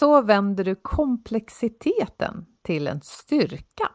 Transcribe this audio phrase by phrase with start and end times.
[0.00, 3.88] så vänder du komplexiteten till en styrka.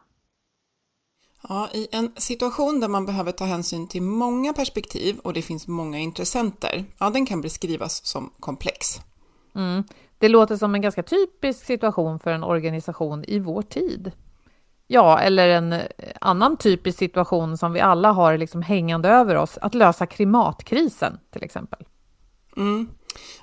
[1.48, 5.66] Ja, I en situation där man behöver ta hänsyn till många perspektiv och det finns
[5.66, 9.00] många intressenter, ja, den kan beskrivas som komplex.
[9.54, 9.84] Mm.
[10.18, 14.12] Det låter som en ganska typisk situation för en organisation i vår tid.
[14.86, 15.80] Ja, eller en
[16.20, 21.44] annan typisk situation som vi alla har liksom hängande över oss, att lösa klimatkrisen till
[21.44, 21.84] exempel.
[22.56, 22.88] Mm.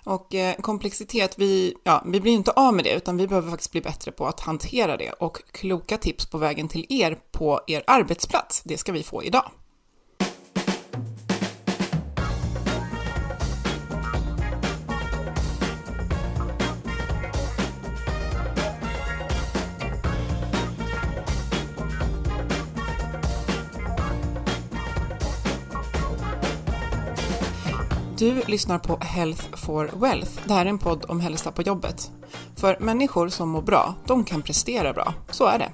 [0.03, 3.71] Och eh, komplexitet, vi, ja, vi blir inte av med det, utan vi behöver faktiskt
[3.71, 5.11] bli bättre på att hantera det.
[5.11, 9.51] Och kloka tips på vägen till er på er arbetsplats, det ska vi få idag.
[28.17, 30.31] Du lyssnar på Health for Wealth.
[30.45, 32.11] Det här är en podd om hälsa på jobbet.
[32.55, 35.13] För människor som mår bra, de kan prestera bra.
[35.29, 35.71] Så är det.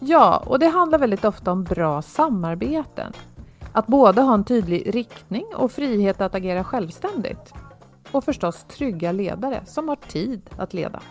[0.00, 3.12] Ja, och det handlar väldigt ofta om bra samarbeten.
[3.72, 7.52] Att både ha en tydlig riktning och frihet att agera självständigt.
[8.12, 11.02] Och förstås trygga ledare som har tid att leda.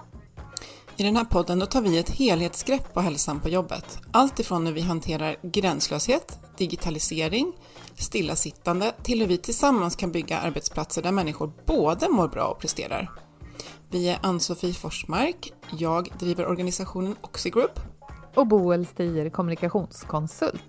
[0.97, 3.99] I den här podden då tar vi ett helhetsgrepp på hälsan på jobbet.
[4.11, 7.53] Allt ifrån hur vi hanterar gränslöshet, digitalisering,
[7.95, 13.11] stillasittande till hur vi tillsammans kan bygga arbetsplatser där människor både mår bra och presterar.
[13.89, 17.79] Vi är Ann-Sofie Forsmark, jag driver organisationen Oxigroup.
[18.35, 20.63] Och Boel Stier, kommunikationskonsult.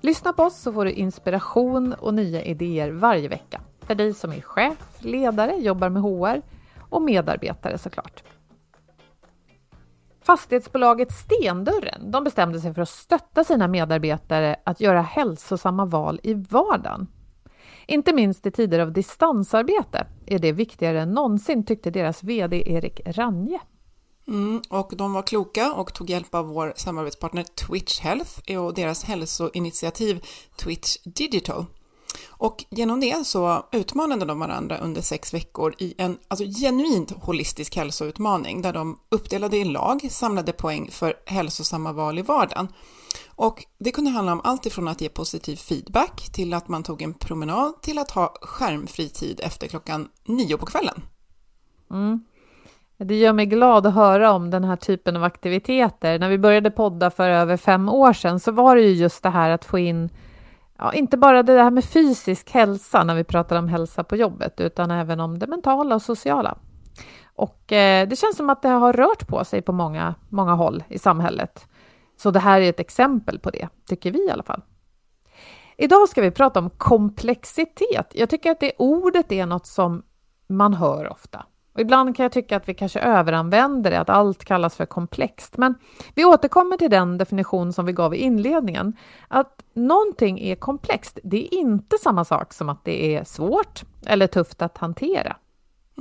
[0.00, 3.60] Lyssna på oss så får du inspiration och nya idéer varje vecka.
[3.80, 6.42] För dig som är chef, ledare, jobbar med HR
[6.90, 8.22] och medarbetare såklart.
[10.22, 16.34] Fastighetsbolaget Stendörren de bestämde sig för att stötta sina medarbetare att göra hälsosamma val i
[16.34, 17.06] vardagen.
[17.86, 23.00] Inte minst i tider av distansarbete är det viktigare än någonsin tyckte deras VD Erik
[23.06, 23.60] Ranje.
[24.28, 29.04] Mm, och de var kloka och tog hjälp av vår samarbetspartner Twitch Health och deras
[29.04, 30.24] hälsoinitiativ
[30.56, 31.64] Twitch Digital.
[32.28, 37.76] Och genom det så utmanade de varandra under sex veckor i en alltså, genuint holistisk
[37.76, 42.68] hälsoutmaning där de uppdelade i lag, samlade poäng för hälsosamma val i vardagen.
[43.28, 47.02] Och det kunde handla om allt ifrån att ge positiv feedback till att man tog
[47.02, 51.02] en promenad till att ha skärmfri tid efter klockan nio på kvällen.
[51.90, 52.24] Mm.
[53.04, 56.18] Det gör mig glad att höra om den här typen av aktiviteter.
[56.18, 59.30] När vi började podda för över fem år sedan så var det ju just det
[59.30, 60.10] här att få in
[60.80, 64.60] ja, inte bara det här med fysisk hälsa när vi pratar om hälsa på jobbet,
[64.60, 66.58] utan även om det mentala och sociala.
[67.34, 70.84] Och eh, det känns som att det har rört på sig på många, många håll
[70.88, 71.66] i samhället.
[72.16, 74.62] Så det här är ett exempel på det, tycker vi i alla fall.
[75.76, 78.12] Idag ska vi prata om komplexitet.
[78.14, 80.02] Jag tycker att det ordet är något som
[80.48, 81.46] man hör ofta.
[81.80, 85.56] Ibland kan jag tycka att vi kanske överanvänder det, att allt kallas för komplext.
[85.56, 85.74] Men
[86.14, 88.96] vi återkommer till den definition som vi gav i inledningen.
[89.28, 94.26] Att någonting är komplext, det är inte samma sak som att det är svårt eller
[94.26, 95.36] tufft att hantera.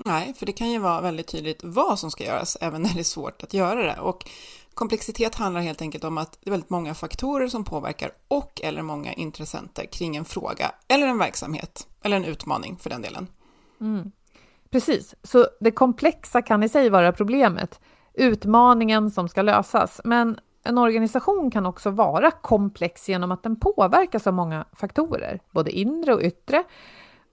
[0.05, 2.99] Nej, för det kan ju vara väldigt tydligt vad som ska göras, även när det
[2.99, 3.99] är svårt att göra det.
[3.99, 4.29] Och
[4.73, 8.81] komplexitet handlar helt enkelt om att det är väldigt många faktorer som påverkar och eller
[8.81, 13.27] många intressenter kring en fråga eller en verksamhet eller en utmaning för den delen.
[13.81, 14.11] Mm.
[14.71, 17.79] Precis, så det komplexa kan i sig vara problemet,
[18.13, 20.01] utmaningen som ska lösas.
[20.03, 25.71] Men en organisation kan också vara komplex genom att den påverkas av många faktorer, både
[25.71, 26.63] inre och yttre,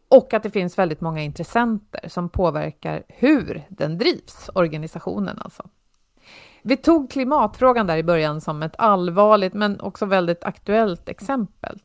[0.09, 5.63] och att det finns väldigt många intressenter som påverkar hur den drivs, organisationen alltså.
[6.63, 11.83] Vi tog klimatfrågan där i början som ett allvarligt men också väldigt aktuellt exempel.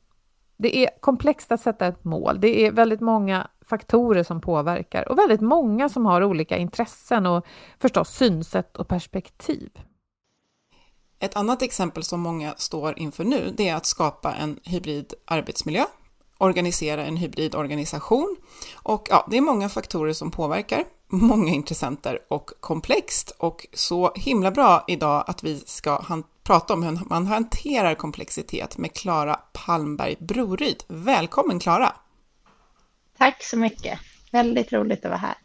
[0.61, 2.39] Det är komplext att sätta ett mål.
[2.39, 7.45] Det är väldigt många faktorer som påverkar och väldigt många som har olika intressen och
[7.79, 9.69] förstås synsätt och perspektiv.
[11.19, 15.85] Ett annat exempel som många står inför nu, det är att skapa en hybrid arbetsmiljö,
[16.37, 18.35] organisera en hybrid organisation
[18.83, 24.51] och ja, det är många faktorer som påverkar, många intressenter och komplext och så himla
[24.51, 26.03] bra idag att vi ska
[26.43, 30.83] prata om hur man hanterar komplexitet med Klara Palmberg Broryd.
[30.87, 31.95] Välkommen Klara!
[33.17, 33.99] Tack så mycket.
[34.31, 35.35] Väldigt roligt att vara här.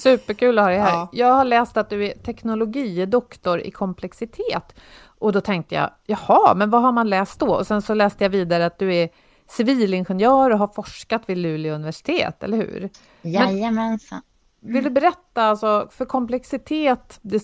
[0.00, 0.90] Superkul att ha dig här.
[0.90, 1.08] Ja.
[1.12, 4.74] Jag har läst att du är teknologidoktor i komplexitet.
[5.18, 7.54] Och då tänkte jag, jaha, men vad har man läst då?
[7.54, 9.08] Och sen så läste jag vidare att du är
[9.48, 12.90] civilingenjör och har forskat vid Luleå universitet, eller hur?
[13.22, 14.22] Jajamensan.
[14.64, 17.42] Vill du berätta, alltså, för komplexitet, det,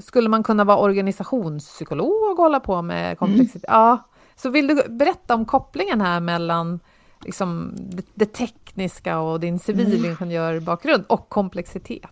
[0.00, 3.70] skulle man kunna vara organisationspsykolog och hålla på med komplexitet?
[3.70, 3.80] Mm.
[3.80, 6.80] Ja, så vill du berätta om kopplingen här mellan
[7.24, 12.10] liksom, det, det tekniska och din civilingenjörbakgrund och komplexitet?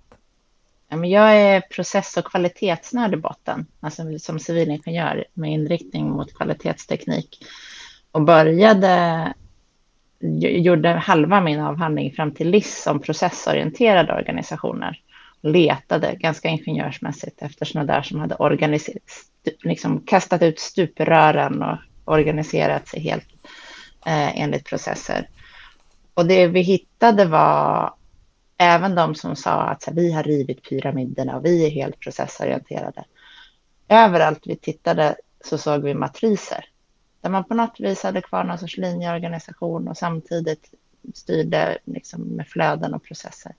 [0.96, 7.44] men jag är process och kvalitetsnörd i botten, alltså som civilingenjör med inriktning mot kvalitetsteknik.
[8.12, 9.34] Och började,
[10.38, 15.00] gjorde halva min avhandling fram till LIS om processorienterade organisationer.
[15.40, 18.36] Letade ganska ingenjörsmässigt efter sådana där som hade
[19.62, 23.28] liksom kastat ut stuprören och organiserat sig helt
[24.06, 25.28] eh, enligt processer.
[26.14, 27.94] Och det vi hittade var
[28.58, 33.04] även de som sa att här, vi har rivit pyramiderna och vi är helt processorienterade.
[33.88, 36.64] Överallt vi tittade så såg vi matriser
[37.24, 40.74] där man på något vis hade kvar någon sorts linjeorganisation och samtidigt
[41.14, 43.54] styrde liksom med flöden och processer.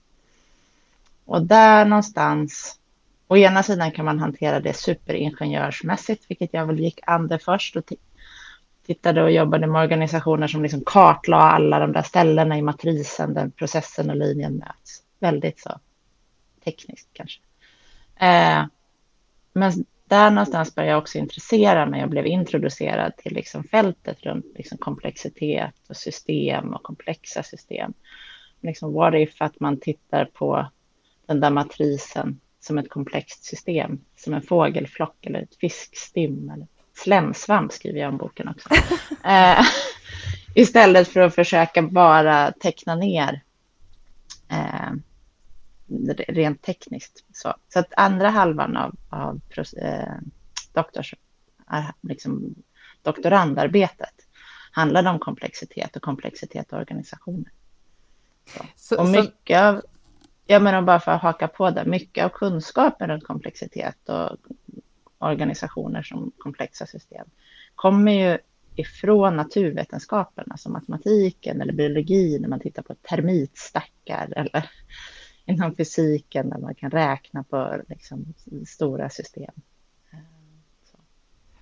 [1.26, 2.80] Och där någonstans,
[3.28, 7.76] å ena sidan kan man hantera det superingenjörsmässigt, vilket jag väl gick an det först
[7.76, 7.92] och
[8.86, 13.50] tittade och jobbade med organisationer som liksom kartlade alla de där ställena i matrisen där
[13.50, 15.02] processen och linjen möts.
[15.20, 15.80] Väldigt så
[16.64, 17.42] tekniskt kanske.
[18.16, 18.66] Eh,
[19.54, 24.46] men där någonstans började jag också intressera mig och blev introducerad till liksom fältet runt
[24.56, 27.94] liksom komplexitet och system och komplexa system.
[28.62, 30.68] Liksom what if att man tittar på
[31.26, 37.72] den där matrisen som ett komplext system, som en fågelflock eller ett fiskstim eller slemsvamp
[37.72, 38.70] skriver jag om boken också.
[39.26, 39.66] eh,
[40.56, 43.42] istället för att försöka bara teckna ner
[44.52, 44.92] eh,
[46.28, 47.24] rent tekniskt.
[47.34, 49.42] Så, så att andra halvan av, av
[49.78, 50.14] eh,
[50.74, 51.14] doktors,
[52.02, 52.56] liksom,
[53.02, 54.14] doktorandarbetet
[54.72, 57.52] handlade om komplexitet och komplexitet och organisationer.
[58.76, 59.00] Så.
[59.00, 59.82] Och mycket av,
[60.46, 64.38] jag menar bara för att haka på det, mycket av kunskapen runt komplexitet och
[65.18, 67.28] organisationer som komplexa system
[67.76, 68.38] kommer ju
[68.76, 74.70] ifrån naturvetenskaperna som matematiken eller biologin när man tittar på termitstackar eller
[75.46, 78.34] inom fysiken där man kan räkna på liksom,
[78.68, 79.54] stora system.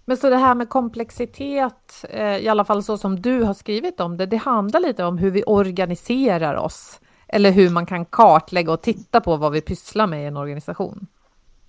[0.05, 3.99] Men så det här med komplexitet, eh, i alla fall så som du har skrivit
[3.99, 8.71] om det, det handlar lite om hur vi organiserar oss eller hur man kan kartlägga
[8.71, 11.07] och titta på vad vi pysslar med i en organisation.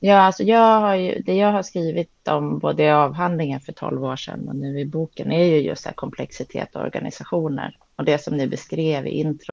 [0.01, 4.05] Ja, alltså jag har ju, det jag har skrivit om både i avhandlingen för 12
[4.05, 7.77] år sedan och nu i boken är ju just här komplexitet och organisationer.
[7.97, 9.53] Och det som ni beskrev i intro.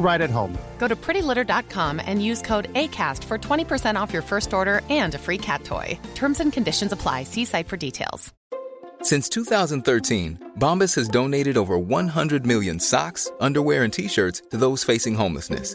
[0.00, 0.56] right at home.
[0.78, 5.18] Go to prettylitter.com and use code ACAST for 20% off your first order and a
[5.18, 5.96] free cat toy.
[6.14, 7.24] Terms and conditions apply.
[7.24, 8.32] See site for details.
[9.02, 14.84] Since 2013, Bombas has donated over 100 million socks, underwear, and t shirts to those
[14.84, 15.74] facing homelessness.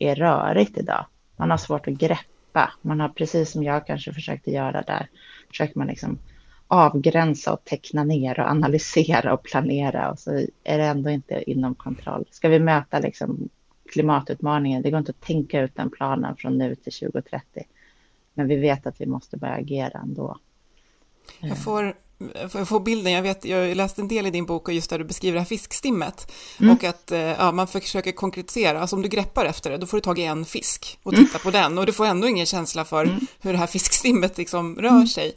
[0.00, 1.06] är rörigt idag.
[1.36, 2.72] Man har svårt att greppa.
[2.82, 5.08] Man har precis som jag kanske försökte göra där,
[5.48, 6.18] försöker man liksom
[6.68, 10.30] avgränsa och teckna ner och analysera och planera och så
[10.64, 12.24] är det ändå inte inom kontroll.
[12.30, 13.48] Ska vi möta liksom
[13.92, 17.64] klimatutmaningen, det går inte att tänka ut den planen från nu till 2030.
[18.34, 20.38] Men vi vet att vi måste börja agera ändå.
[21.40, 21.94] Jag får
[22.48, 24.90] för att få bilden, jag, vet, jag läste en del i din bok och just
[24.90, 26.76] där du beskriver det här fiskstimmet mm.
[26.76, 29.96] och att eh, ja, man försöker konkretisera, alltså om du greppar efter det, då får
[29.96, 31.40] du tag i en fisk och titta mm.
[31.42, 33.20] på den och du får ändå ingen känsla för mm.
[33.40, 35.06] hur det här fiskstimmet liksom rör mm.
[35.06, 35.34] sig.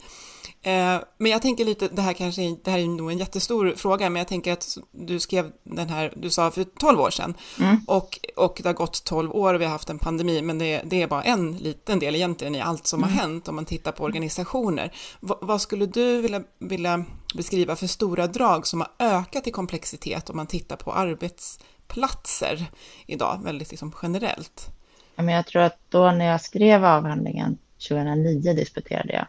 [0.66, 4.10] Eh, men jag tänker lite, det här kanske det här är nog en jättestor fråga,
[4.10, 7.76] men jag tänker att du skrev den här, du sa för 12 år sedan, mm.
[7.86, 10.82] och, och det har gått 12 år och vi har haft en pandemi, men det,
[10.84, 13.10] det är bara en liten del egentligen i allt som mm.
[13.10, 14.92] har hänt om man tittar på organisationer.
[15.20, 17.04] V vad skulle du vilja, vilja
[17.34, 22.66] beskriva för stora drag som har ökat i komplexitet om man tittar på arbetsplatser
[23.06, 24.70] idag, väldigt liksom generellt?
[25.16, 29.26] men jag tror att då när jag skrev avhandlingen 2009 disputerade jag.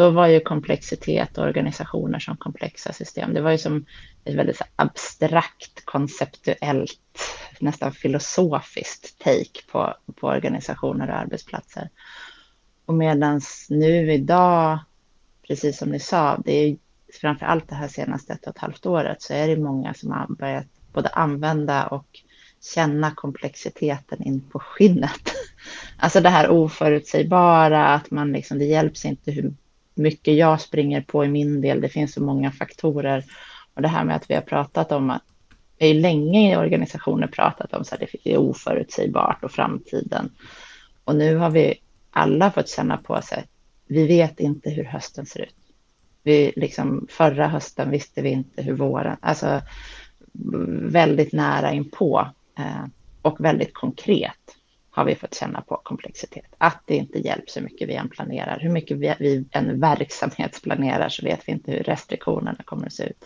[0.00, 3.34] Då var ju komplexitet och organisationer som komplexa system.
[3.34, 3.84] Det var ju som
[4.24, 7.18] ett väldigt abstrakt, konceptuellt,
[7.58, 11.88] nästan filosofiskt take på, på organisationer och arbetsplatser.
[12.86, 14.78] Och medan nu idag,
[15.48, 16.76] precis som ni sa, det är
[17.20, 20.10] framför allt det här senaste ett och ett halvt året så är det många som
[20.10, 22.20] har börjat både använda och
[22.74, 25.20] känna komplexiteten in på skinnet.
[26.02, 29.52] Alltså det här oförutsägbara, att man liksom, det hjälps inte hur
[29.94, 33.24] mycket jag springer på i min del, det finns så många faktorer.
[33.74, 35.22] Och det här med att vi har pratat om att
[35.78, 40.30] vi har länge i organisationer pratat om så att det är oförutsägbart och framtiden.
[41.04, 41.74] Och nu har vi
[42.10, 43.44] alla fått känna på sig,
[43.86, 45.54] vi vet inte hur hösten ser ut.
[46.22, 49.60] Vi, liksom, förra hösten visste vi inte hur våren, alltså
[50.82, 52.28] väldigt nära inpå
[52.58, 52.84] eh,
[53.22, 54.56] och väldigt konkret
[54.90, 56.54] har vi fått känna på komplexitet.
[56.58, 58.58] Att det inte hjälps hur mycket vi än planerar.
[58.60, 63.04] Hur mycket vi, vi än verksamhetsplanerar så vet vi inte hur restriktionerna kommer att se
[63.04, 63.24] ut.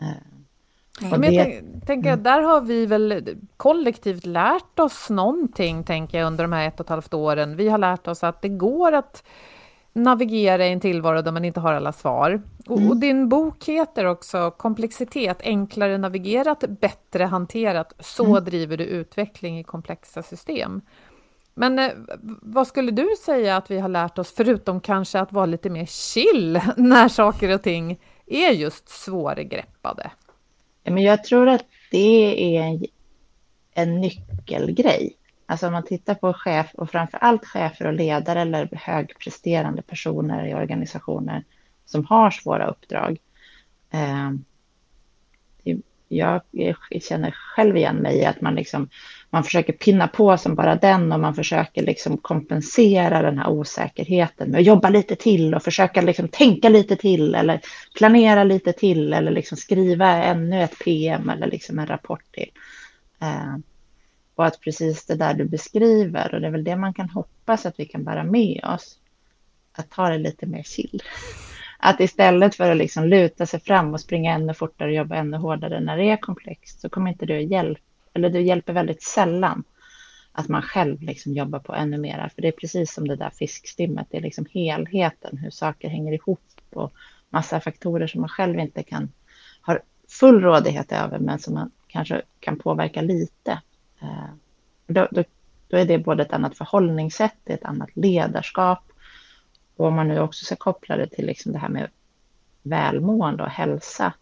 [0.00, 1.32] Eh, men det...
[1.32, 6.52] jag tänker att där har vi väl kollektivt lärt oss någonting, tänker jag, under de
[6.52, 7.56] här ett och ett halvt åren.
[7.56, 9.24] Vi har lärt oss att det går att
[9.94, 12.42] navigera i en tillvaro där man inte har alla svar.
[12.66, 12.90] Och, mm.
[12.90, 17.94] och, din bok heter också Komplexitet, enklare navigerat, bättre hanterat.
[17.98, 18.44] Så mm.
[18.44, 20.80] driver du utveckling i komplexa system.
[21.54, 21.90] Men eh,
[22.42, 25.86] vad skulle du säga att vi har lärt oss, förutom kanske att vara lite mer
[25.86, 30.10] chill när saker och ting är just svårgreppade?
[30.84, 32.80] Men jag tror att det är
[33.74, 35.16] en nyckelgrej.
[35.46, 40.46] Alltså om man tittar på chef och framför allt chefer och ledare eller högpresterande personer
[40.46, 41.44] i organisationer
[41.84, 43.18] som har svåra uppdrag.
[43.90, 44.30] Eh,
[46.08, 46.40] jag
[47.02, 48.88] känner själv igen mig i att man, liksom,
[49.30, 54.50] man försöker pinna på som bara den och man försöker liksom kompensera den här osäkerheten
[54.50, 57.60] med att jobba lite till och försöka liksom tänka lite till eller
[57.96, 62.50] planera lite till eller liksom skriva ännu ett PM eller liksom en rapport till.
[63.20, 63.56] Eh,
[64.34, 67.66] och att precis det där du beskriver, och det är väl det man kan hoppas
[67.66, 68.98] att vi kan bära med oss,
[69.72, 71.02] att ta det lite mer chill.
[71.78, 75.36] Att istället för att liksom luta sig fram och springa ännu fortare och jobba ännu
[75.36, 77.80] hårdare när det är komplext, så kommer inte det att hjälpa,
[78.12, 79.64] eller det hjälper väldigt sällan
[80.36, 83.30] att man själv liksom jobbar på ännu mera, För det är precis som det där
[83.30, 86.40] fiskstimmet, det är liksom helheten, hur saker hänger ihop
[86.72, 86.92] och
[87.30, 89.12] massa faktorer som man själv inte kan,
[89.60, 93.60] har full rådighet över, men som man kanske kan påverka lite.
[94.04, 94.34] Eh,
[94.86, 95.24] då, då,
[95.68, 98.92] då, är det både ett annat förhållningssätt, ett annat ledarskap.
[99.76, 101.90] Och om man nu också ska koppla det till liksom det här med
[102.62, 104.14] välmående och hälsa.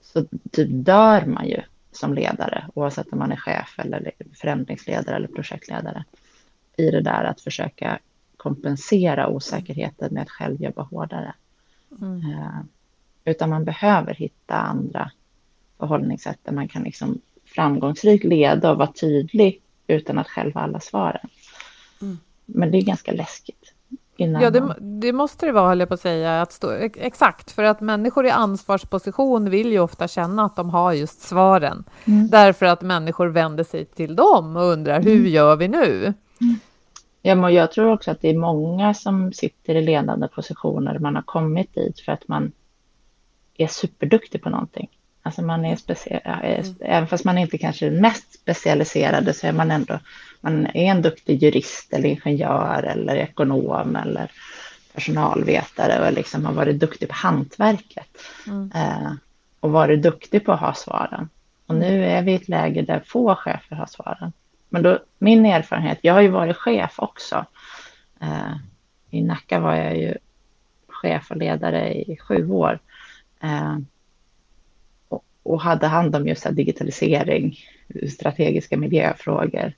[0.00, 1.62] Så typ dör man ju
[1.92, 6.04] som ledare, oavsett om man är chef eller förändringsledare eller projektledare,
[6.76, 7.98] i det där att försöka
[8.36, 11.34] kompensera osäkerheten med att själv jobba hårdare.
[12.00, 12.16] Mm.
[12.16, 12.60] Uh,
[13.24, 15.10] utan man behöver hitta andra
[15.78, 17.20] förhållningssätt där man kan liksom
[17.56, 21.28] framgångsrikt leda och vara tydlig utan att själv ha alla svaren.
[22.02, 22.18] Mm.
[22.46, 23.72] Men det är ganska läskigt.
[24.16, 26.42] Ja, det, det, måste det vara, höll jag på att säga.
[26.42, 30.92] Att stå, exakt, för att människor i ansvarsposition vill ju ofta känna att de har
[30.92, 31.84] just svaren.
[32.04, 32.28] Mm.
[32.28, 35.32] Därför att människor vänder sig till dem och undrar, hur mm.
[35.32, 36.14] gör vi nu?
[36.40, 36.58] Mm.
[37.22, 41.14] Ja, men jag tror också att det är många som sitter i ledande positioner, man
[41.14, 42.52] har kommit dit för att man
[43.56, 44.88] är superduktig på någonting.
[45.26, 46.74] Alltså man är speciell, mm.
[46.80, 49.98] även fast man inte kanske är den mest specialiserade så är man ändå,
[50.40, 54.30] man är en duktig jurist eller ingenjör eller ekonom eller
[54.94, 58.18] personalvetare och liksom har varit duktig på hantverket.
[58.46, 58.70] Mm.
[58.74, 59.12] Eh,
[59.60, 61.28] och varit duktig på att ha svaren.
[61.66, 64.32] Och nu är vi i ett läge där få chefer har svaren.
[64.68, 67.44] Men då, min erfarenhet, jag har ju varit chef också.
[68.20, 68.56] Eh,
[69.10, 70.14] I Nacka var jag ju
[70.88, 72.78] chef och ledare i sju år.
[73.40, 73.76] Eh,
[75.46, 77.58] och hade hand om just digitalisering,
[78.10, 79.72] strategiska miljöfrågor,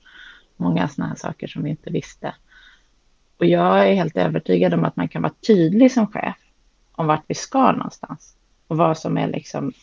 [0.57, 2.33] många sådana här saker som vi inte visste.
[3.37, 6.37] Och jag är helt övertygad om att man kan vara tydlig som chef
[6.91, 8.35] om vart vi ska någonstans
[8.67, 9.73] och vad som är liksom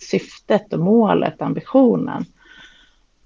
[0.00, 2.24] syftet och målet, ambitionen.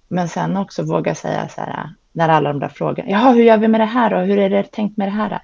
[0.08, 3.58] Men sen också våga säga så här, när alla de där frågorna, jaha, hur gör
[3.58, 5.42] vi med det här och hur är det tänkt med det här?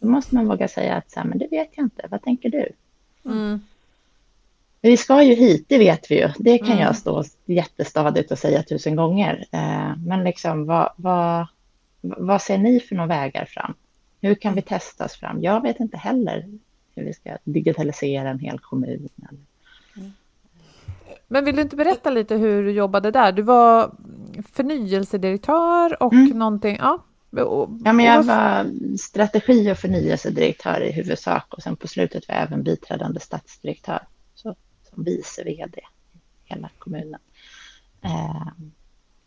[0.00, 2.50] Då måste man våga säga att så här, men det vet jag inte, vad tänker
[2.50, 2.68] du?
[3.24, 3.60] Mm.
[4.82, 6.28] Vi ska ju hit, det vet vi ju.
[6.38, 6.78] Det kan mm.
[6.78, 9.46] jag stå jättestadigt och säga tusen gånger.
[9.50, 11.46] Eh, men liksom, vad, vad,
[12.00, 13.74] vad ser ni för några vägar fram?
[14.20, 15.42] Hur kan vi testa oss fram?
[15.42, 16.48] Jag vet inte heller
[16.94, 19.08] hur vi ska digitalisera en hel kommun.
[21.28, 23.32] Men vill du inte berätta lite hur du jobbade där?
[23.32, 23.94] Du var
[24.52, 26.38] förnyelsedirektör och mm.
[26.38, 27.04] någonting, ja.
[27.84, 32.44] Ja, men jag var strategi och förnyelsedirektör i huvudsak och sen på slutet var jag
[32.44, 34.04] även biträdande stadsdirektör, så
[34.94, 35.84] som vice vd i
[36.44, 37.20] hela kommunen.
[38.02, 38.46] Eh,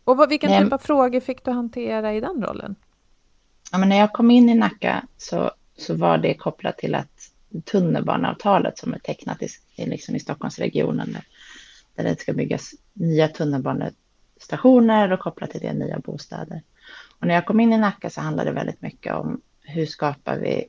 [0.03, 2.75] och vad, vilken typ av frågor fick du hantera i den rollen?
[3.72, 7.31] Ja, men när jag kom in i Nacka så, så var det kopplat till att
[7.63, 9.50] tunnelbaneavtalet som är tecknat i,
[9.86, 11.24] liksom i Stockholmsregionen där,
[11.95, 16.62] där det ska byggas nya tunnelbanestationer och kopplat till det nya bostäder.
[17.19, 20.38] Och när jag kom in i Nacka så handlade det väldigt mycket om hur skapar
[20.38, 20.65] vi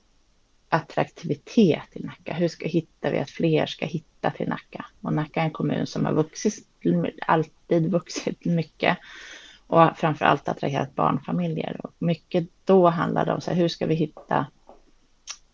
[0.77, 2.35] attraktivitet i Nacka?
[2.35, 4.87] Hur ska, hittar vi att fler ska hitta till Nacka?
[5.01, 6.67] Och Nacka är en kommun som har vuxit,
[7.27, 8.99] alltid vuxit mycket
[9.67, 11.81] och framför allt attraherat barnfamiljer.
[11.85, 14.47] Och mycket då handlade det om så här, hur ska vi hitta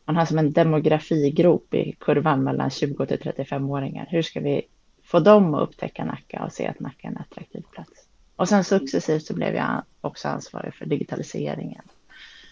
[0.05, 4.07] man har som en demografigrop i kurvan mellan 20 till 35-åringar.
[4.11, 4.62] Hur ska vi
[5.02, 8.09] få dem att upptäcka Nacka och se att Nacka är en attraktiv plats?
[8.37, 11.85] Och sen successivt så blev jag också ansvarig för digitaliseringen,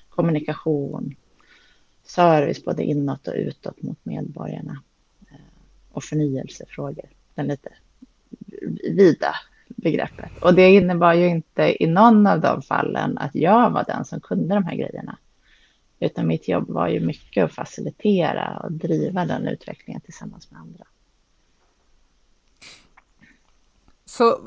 [0.09, 1.15] kommunikation,
[2.14, 4.83] service både inåt och utåt mot medborgarna
[5.31, 5.37] eh,
[5.93, 7.09] och förnyelsefrågor.
[7.35, 7.73] Den lite
[8.90, 9.35] vida
[9.67, 10.31] begreppet.
[10.43, 14.21] Och det innebar ju inte i någon av de fallen att jag var den som
[14.21, 15.19] kunde de här grejerna.
[16.00, 20.85] Utan mitt jobb var ju mycket att facilitera och driva den utvecklingen tillsammans med andra.
[24.11, 24.38] Så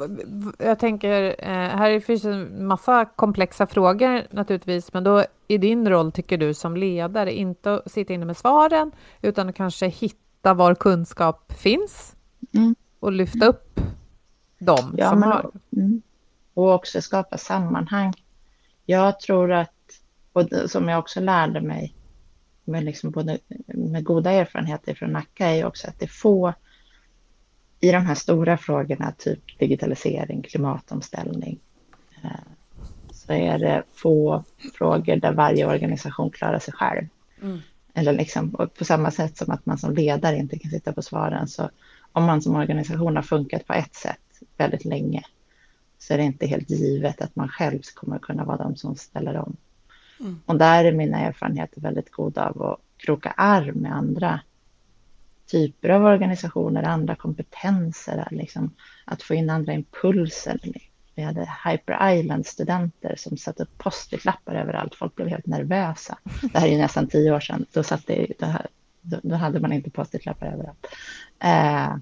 [0.58, 6.12] jag tänker, eh, här finns en massa komplexa frågor naturligtvis, men då i din roll
[6.12, 8.92] tycker du som ledare inte att sitta inne med svaren,
[9.22, 12.16] utan att kanske hitta var kunskap finns
[12.54, 12.76] mm.
[13.00, 13.80] och lyfta upp
[14.60, 15.52] dem ja, som men, har.
[15.78, 16.02] Mm.
[16.54, 18.14] Och också skapa sammanhang.
[18.86, 20.02] Jag tror att,
[20.34, 21.96] och som jag också lärde mig
[22.64, 26.54] med, liksom både, med goda erfarenheter från Nacka, är ju också att det är få
[27.84, 31.60] i de här stora frågorna, typ digitalisering, klimatomställning,
[32.24, 32.30] eh,
[33.12, 34.44] så är det få
[34.78, 37.08] frågor där varje organisation klarar sig själv.
[37.42, 37.60] Mm.
[37.94, 41.48] Eller liksom, på samma sätt som att man som ledare inte kan sitta på svaren,
[41.48, 41.70] så
[42.12, 45.24] om man som organisation har funkat på ett sätt väldigt länge,
[46.00, 49.38] så är det inte helt givet att man själv kommer kunna vara de som ställer
[49.38, 49.56] om.
[50.20, 50.40] Mm.
[50.46, 54.40] Och där är mina erfarenheter väldigt goda av att kroka arm med andra
[55.54, 58.72] typer av organisationer, andra kompetenser, liksom,
[59.06, 60.60] att få in andra impulser.
[61.16, 64.96] Vi hade Hyper Island-studenter som satte upp post-it-lappar överallt.
[64.96, 66.18] Folk blev helt nervösa.
[66.54, 67.66] Det här är nästan tio år sedan.
[67.72, 68.28] Då, satt det,
[69.02, 70.88] då, då hade man inte post-it-lappar överallt.
[71.40, 71.98] Eh,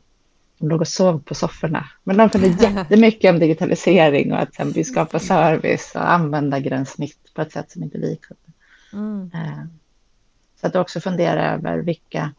[0.58, 1.90] de låg och sov på sofforna.
[2.04, 7.34] Men de kunde jättemycket om digitalisering och att sen vi skapar service och använda gränssnitt
[7.34, 8.42] på ett sätt som inte vi kunde.
[8.94, 9.32] Mm.
[9.34, 9.64] Eh,
[10.62, 12.32] så att också fundera över vilka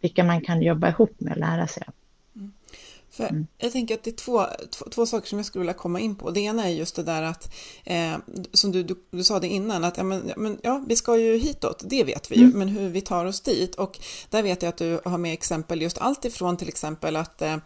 [0.00, 1.94] vilka man kan jobba ihop med och lära sig av.
[2.36, 2.52] Mm.
[3.10, 3.46] För mm.
[3.58, 6.14] Jag tänker att det är två, två, två, saker som jag skulle vilja komma in
[6.14, 6.30] på.
[6.30, 8.16] Det ena är just det där att, eh,
[8.52, 11.38] som du, du, du, sa det innan, att ja men, men, ja, vi ska ju
[11.38, 12.58] hitåt, det vet vi ju, mm.
[12.58, 13.74] men hur vi tar oss dit.
[13.74, 17.42] Och där vet jag att du har med exempel just allt ifrån till exempel att
[17.42, 17.56] eh,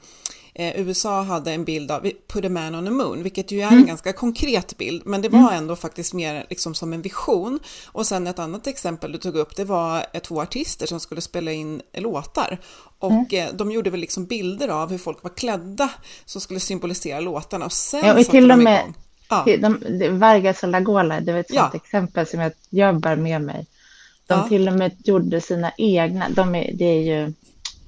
[0.54, 3.66] eh, USA hade en bild av Put a man on the moon, vilket ju är
[3.66, 3.78] mm.
[3.78, 5.54] en ganska konkret bild, men det var mm.
[5.54, 7.60] ändå faktiskt mer liksom som en vision.
[7.86, 11.20] Och sen ett annat exempel du tog upp, det var eh, två artister som skulle
[11.20, 12.58] spela in låtar.
[12.98, 13.26] Och mm.
[13.30, 15.90] Eh, de gjorde väl liksom bilder av hur folk var klädda
[16.24, 17.64] som skulle symbolisera låtarna.
[17.64, 18.92] Och sen ja, och till och med
[19.28, 19.44] Ja.
[19.58, 19.78] De,
[20.18, 21.80] Vargas och Lagola, det var ett sånt ja.
[21.84, 23.66] exempel som jag, jag bär med mig.
[24.26, 24.48] De ja.
[24.48, 27.32] till och med gjorde sina egna, de är, det är ju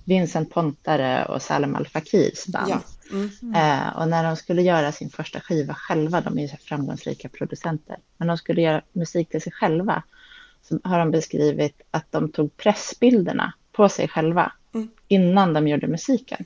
[0.07, 2.71] Vincent Pontare och Salem Al Fakirs band.
[2.71, 2.81] Ja.
[3.11, 3.55] Mm.
[3.55, 7.97] Eh, och när de skulle göra sin första skiva själva, de är ju framgångsrika producenter,
[8.17, 10.03] men de skulle göra musik till sig själva,
[10.63, 14.89] så har de beskrivit att de tog pressbilderna på sig själva mm.
[15.09, 16.45] innan de gjorde musiken.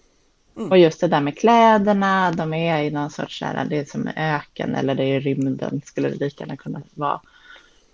[0.56, 0.70] Mm.
[0.70, 4.08] Och just det där med kläderna, de är i någon sorts, där, det är som
[4.16, 7.20] öken eller det är rymden, skulle det lika gärna kunna vara.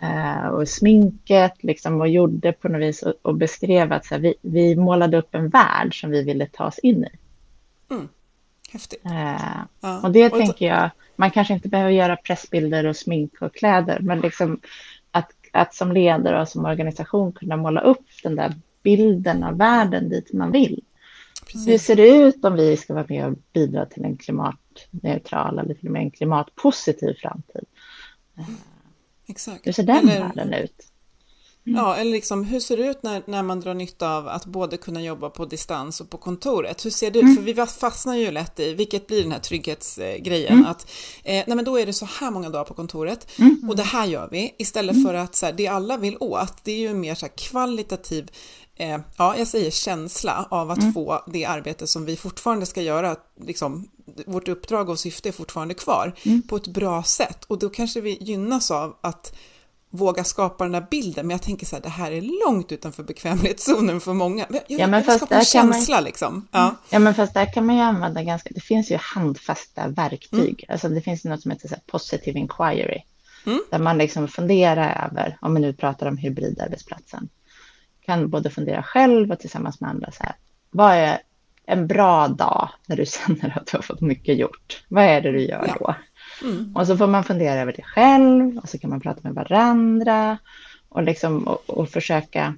[0.03, 4.21] Eh, och sminket liksom, och gjorde på något vis och, och beskrev att så här,
[4.21, 7.11] vi, vi målade upp en värld som vi ville ta oss in i.
[7.91, 8.09] Mm.
[8.73, 9.07] Häftigt.
[9.07, 10.01] Eh, ja.
[10.03, 13.99] Och det och tänker jag, man kanske inte behöver göra pressbilder och smink och kläder,
[14.01, 14.61] men liksom
[15.11, 20.09] att, att som ledare och som organisation kunna måla upp den där bilden av världen
[20.09, 20.83] dit man vill.
[21.47, 21.69] Precis.
[21.69, 25.75] Hur ser det ut om vi ska vara med och bidra till en klimatneutral eller
[25.75, 27.65] till och med en klimatpositiv framtid?
[29.29, 29.67] Exakt.
[29.67, 30.21] Hur ser den Eller...
[30.21, 30.87] världen ut?
[31.69, 34.77] Ja, eller liksom hur ser det ut när, när man drar nytta av att både
[34.77, 36.85] kunna jobba på distans och på kontoret?
[36.85, 37.23] Hur ser det ut?
[37.23, 37.37] Mm.
[37.37, 40.67] För vi fastnar ju lätt i, vilket blir den här trygghetsgrejen, Mm.
[40.67, 40.91] att
[41.25, 43.69] eh, nej men då är det så här många dagar på kontoret Mm.
[43.69, 46.73] och det här gör vi, istället för att så här, det alla vill åt, det
[46.73, 48.31] är ju mer så här kvalitativ
[48.79, 50.89] Eh, ja, jag säger känsla av Mm.
[50.89, 53.89] att få det arbete som vi fortfarande ska göra, liksom,
[54.27, 56.43] vårt uppdrag och syfte är fortfarande kvar, Mm.
[56.43, 57.45] på ett bra sätt.
[57.45, 59.37] Och då kanske vi gynnas av att
[59.91, 63.03] våga skapa den där bilden, men jag tänker så här, det här är långt utanför
[63.03, 64.47] bekvämlighetszonen för många.
[64.51, 66.49] Jag, Ja, men jag vill fast skapa en där kan man- känsla liksom.
[66.53, 66.77] Ja.
[66.91, 70.65] Ja, men fast där kan man ju använda ganska, det finns ju handfasta verktyg.
[70.69, 73.03] Alltså det finns något som heter så här positive inquiry.
[73.47, 73.61] Mm.
[73.71, 77.29] Där man liksom funderar över, om vi nu pratar om hybridarbetsplatsen,
[78.07, 80.35] kan både fundera själv och tillsammans med andra så här,
[80.71, 81.19] vad är
[81.67, 84.85] en bra dag när du känner att du har fått mycket gjort?
[84.89, 85.77] Vad är det du gör Ja.
[85.81, 85.95] då?
[86.49, 86.77] Mm.
[86.77, 90.39] Och så får man fundera över det själv och så kan man prata med varandra
[90.89, 92.55] och, liksom, och, och försöka.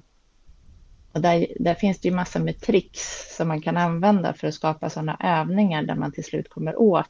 [1.11, 4.53] Och där, där finns det ju massor med tricks som man kan använda för att
[4.53, 7.09] skapa sådana övningar där man till slut kommer åt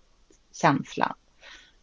[0.62, 1.14] känslan.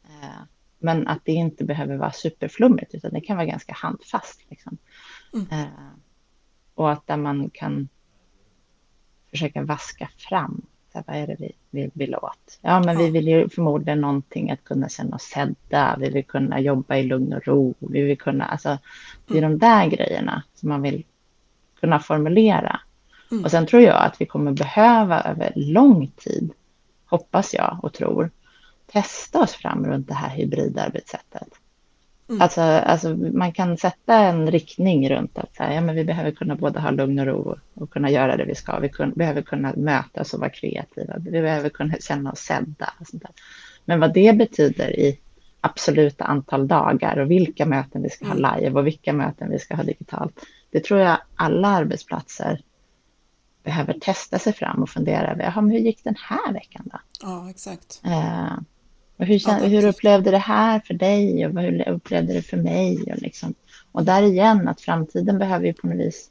[0.05, 0.41] Eh,
[0.79, 4.41] Men att det inte behöver vara superflummigt utan det kan vara ganska handfast.
[4.49, 4.79] Liksom.
[5.35, 5.47] Mm.
[5.51, 5.67] Eh,
[6.75, 7.89] Och att där man kan
[9.37, 12.59] försöka vaska fram så vad är det vi, vi vill åt?
[12.61, 13.11] Ja, men vi Ja.
[13.11, 15.97] vill ju förmodligen någonting att kunna känna oss sedda.
[16.01, 17.75] Vi vill kunna jobba i lugn och ro.
[17.79, 18.79] Vi vill kunna, alltså,
[19.27, 21.05] det är de där grejerna som man vill
[21.81, 22.81] kunna formulera.
[23.31, 23.45] Mm.
[23.45, 26.53] Och sen tror jag att vi kommer behöva över lång tid,
[27.07, 28.31] hoppas jag och tror,
[28.93, 31.49] testa oss fram runt det här hybridarbetssättet.
[32.29, 32.43] Mm.
[32.43, 36.31] Alltså, alltså man kan sätta en riktning runt att så här, ja, men vi behöver
[36.31, 38.79] kunna både ha lugn och ro och kunna göra det vi ska.
[38.79, 41.15] Vi kun, behöver kunna mötas och vara kreativa.
[41.19, 42.93] Vi behöver kunna känna oss sedda.
[43.01, 43.33] Och sånt där.
[43.85, 45.19] Men vad det betyder i
[45.61, 49.77] absoluta antal dagar och vilka möten vi ska ha live och vilka möten vi ska
[49.77, 50.41] ha digitalt.
[50.71, 52.61] Det tror jag alla arbetsplatser
[53.65, 55.43] behöver testa sig fram och fundera över.
[55.43, 56.99] Jaha, men hur gick den här veckan då?
[57.23, 58.01] ja, exakt.
[58.05, 58.53] Eh,
[59.19, 63.13] hur, kän- Ja, hur upplevde det här för dig och hur upplevde det för mig?
[63.13, 63.55] Och, liksom.
[63.93, 66.31] och där igen, att framtiden behöver ju på något vis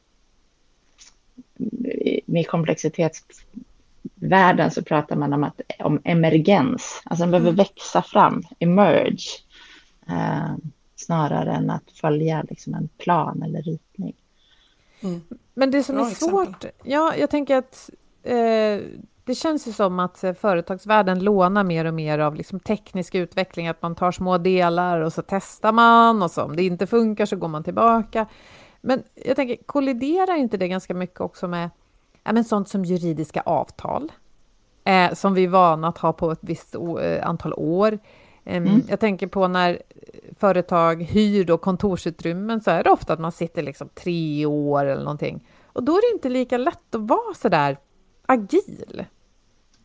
[2.25, 9.29] med komplexitetsvärlden så pratar man om, att, om emergens, alltså den behöver växa fram, emerge,
[10.07, 10.55] eh,
[10.95, 14.13] snarare än att följa liksom, en plan eller ritning.
[15.53, 16.45] Men det som Bra är exempel.
[16.45, 17.89] svårt, ja, jag tänker att
[18.23, 18.79] eh,
[19.25, 23.67] det känns ju som att eh, företagsvärlden lånar mer och mer av liksom, teknisk utveckling,
[23.67, 27.25] att man tar små delar och så testar man och så om det inte funkar
[27.25, 28.25] så går man tillbaka.
[28.81, 31.69] Men jag tänker, kolliderar inte det ganska mycket också med
[32.23, 34.11] ja, men sånt som juridiska avtal?
[34.83, 37.99] Eh, som vi är vana att ha på ett visst eh, antal år.
[38.43, 39.81] Em, Jag tänker på när
[40.39, 45.03] företag hyr då kontorsutrymmen så är det ofta att man sitter liksom tre år eller
[45.03, 45.47] någonting.
[45.65, 47.77] Och då är det inte lika lätt att vara så där
[48.25, 49.05] agil.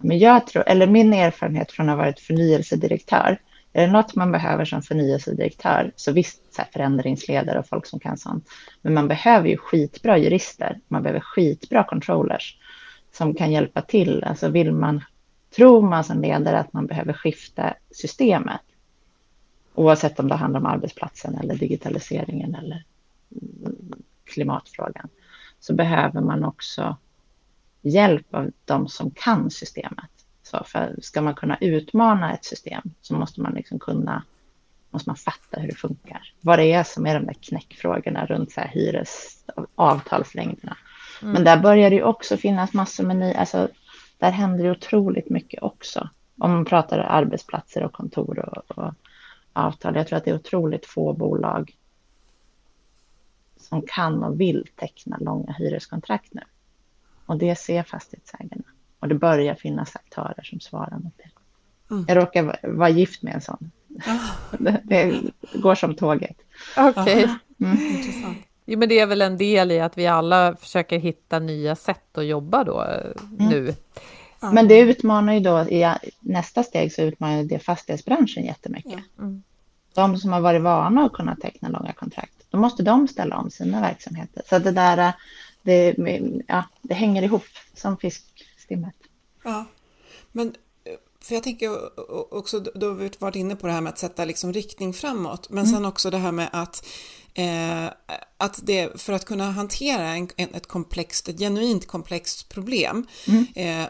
[0.02, 3.38] Men jag tror, eller min erfarenhet från att ha varit förnyelsedirektör,
[3.72, 8.00] är det något man behöver som förnyelsedirektör, så visst så här förändringsledare och folk som
[8.00, 8.48] kan sånt,
[8.82, 12.56] men man behöver ju skitbra jurister, man behöver skitbra controllers
[13.12, 14.24] som kan hjälpa till.
[14.24, 15.04] Alltså vill man,
[15.56, 18.60] tror man som ledare att man behöver skifta systemet,
[19.74, 22.84] oavsett om det handlar om arbetsplatsen eller digitaliseringen eller
[24.24, 25.08] klimatfrågan,
[25.60, 26.96] så behöver man också
[27.82, 30.10] hjälp av de som kan systemet.
[30.42, 34.22] Så för ska man kunna utmana ett system så måste man liksom kunna
[34.90, 36.32] måste man fatta hur det funkar.
[36.40, 40.76] Vad det är som är de där knäckfrågorna runt så här hyres avtalslängderna.
[41.22, 43.68] Men där börjar det ju också finnas massor med nya, alltså
[44.18, 46.08] där händer det otroligt mycket också.
[46.38, 48.94] Om man pratar arbetsplatser och kontor och, och
[49.52, 49.96] avtal.
[49.96, 51.76] Jag tror att det är otroligt få bolag
[53.56, 56.42] som kan och vill teckna långa hyreskontrakt nu.
[57.30, 58.62] Och det ser fastighetsägarna.
[59.00, 61.30] Och det börjar finnas aktörer som svarar mot det.
[61.94, 62.04] Mm.
[62.08, 63.70] Jag råkar va- vara gift med en sån.
[64.58, 65.20] Det, det
[65.54, 66.36] går som tåget.
[66.76, 67.22] Okej.
[67.58, 68.38] Intressant.
[68.64, 72.18] Jo, men det är väl en del i att vi alla försöker hitta nya sätt
[72.18, 73.74] att jobba då eh, nu.
[74.40, 74.52] Ja.
[74.52, 78.92] Men det utmanar ju då, i nästa steg så utmanar det fastighetsbranschen jättemycket.
[79.16, 79.22] Ja.
[79.22, 79.42] Mm.
[79.94, 83.50] De som har varit vana att kunna teckna långa kontrakt, då måste de ställa om
[83.50, 84.42] sina verksamheter.
[84.48, 85.12] Så det där,
[85.62, 85.94] det,
[86.48, 87.44] ja, det hänger ihop
[87.74, 88.94] som fiskstimmet.
[89.44, 89.64] Ja,
[90.32, 90.48] men
[90.84, 92.00] eh, för jag tänker
[92.34, 95.50] också, då har vi varit inne på det här med att sätta liksom riktning framåt,
[95.50, 96.86] men sen också det här med att
[97.34, 97.86] Eh,
[98.36, 103.06] att det, för att kunna hantera en, ett komplext, ett genuint komplext problem,
[103.54, 103.84] eh,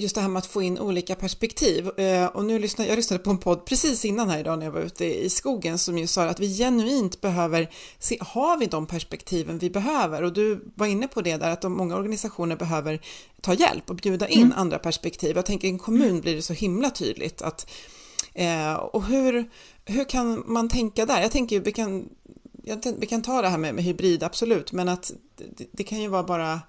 [0.00, 1.98] just det här med att få in olika perspektiv.
[1.98, 4.72] Eh, och nu lyssnade jag lyssnade på en podd precis innan här idag när jag
[4.72, 8.86] var ute i skogen som ju sa att vi genuint behöver se, har vi de
[8.86, 10.22] perspektiven vi behöver?
[10.22, 13.00] Och du var inne på det där att de, många organisationer behöver
[13.40, 14.58] ta hjälp och bjuda in mm.
[14.58, 15.36] andra perspektiv.
[15.36, 17.70] Jag tänker i en kommun blir det så himla tydligt att
[18.34, 19.50] eh, och hur,
[19.84, 21.22] hur kan man tänka där?
[21.22, 22.08] Jag tänker vi kan,
[22.98, 26.08] vi kan ta det här med, med hybrid, absolut, men att det, det kan ju
[26.08, 26.60] vara bara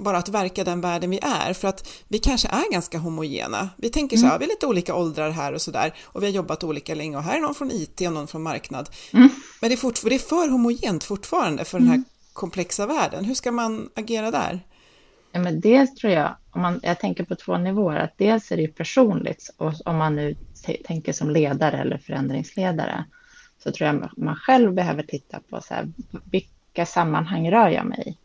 [0.00, 3.68] bara att verka den världen vi är, för att vi kanske är ganska homogena.
[3.76, 4.38] Vi tänker så här, mm.
[4.38, 7.16] vi är lite olika åldrar här och så där, och vi har jobbat olika länge,
[7.16, 8.90] och här är någon från IT och någon från marknad.
[9.12, 9.28] Mm.
[9.60, 12.04] Men det är, fort, det är för homogent fortfarande för den här mm.
[12.32, 13.24] komplexa världen.
[13.24, 14.60] Hur ska man agera där?
[15.32, 18.56] Ja, men dels tror jag, om man, jag tänker på två nivåer, att dels är
[18.56, 20.36] det ju personligt, och om man nu
[20.84, 23.04] tänker som ledare eller förändringsledare,
[23.62, 25.92] så tror jag man själv behöver titta på så här,
[26.30, 28.16] vilka sammanhang rör jag mig i?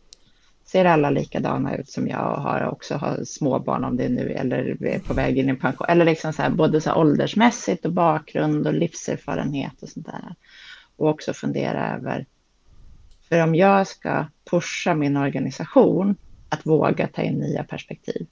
[0.75, 4.85] Ser alla likadana ut som jag och har också har småbarn om det nu eller
[4.85, 5.87] är på väg in i pension.
[5.89, 10.35] Eller liksom så här, både så här åldersmässigt och bakgrund och livserfarenhet och sånt där.
[10.95, 12.25] Och också fundera över,
[13.29, 16.15] för om jag ska pusha min organisation
[16.49, 18.27] att våga ta in nya perspektiv,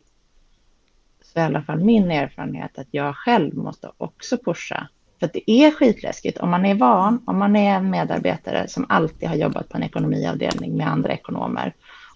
[1.24, 4.88] så är i alla fall min erfarenhet att jag själv måste också pusha.
[5.20, 8.86] För att det är skitläskigt om man är van, om man är en medarbetare som
[8.90, 11.74] alltid har jobbat på en ekonomiavdelning med andra ekonomer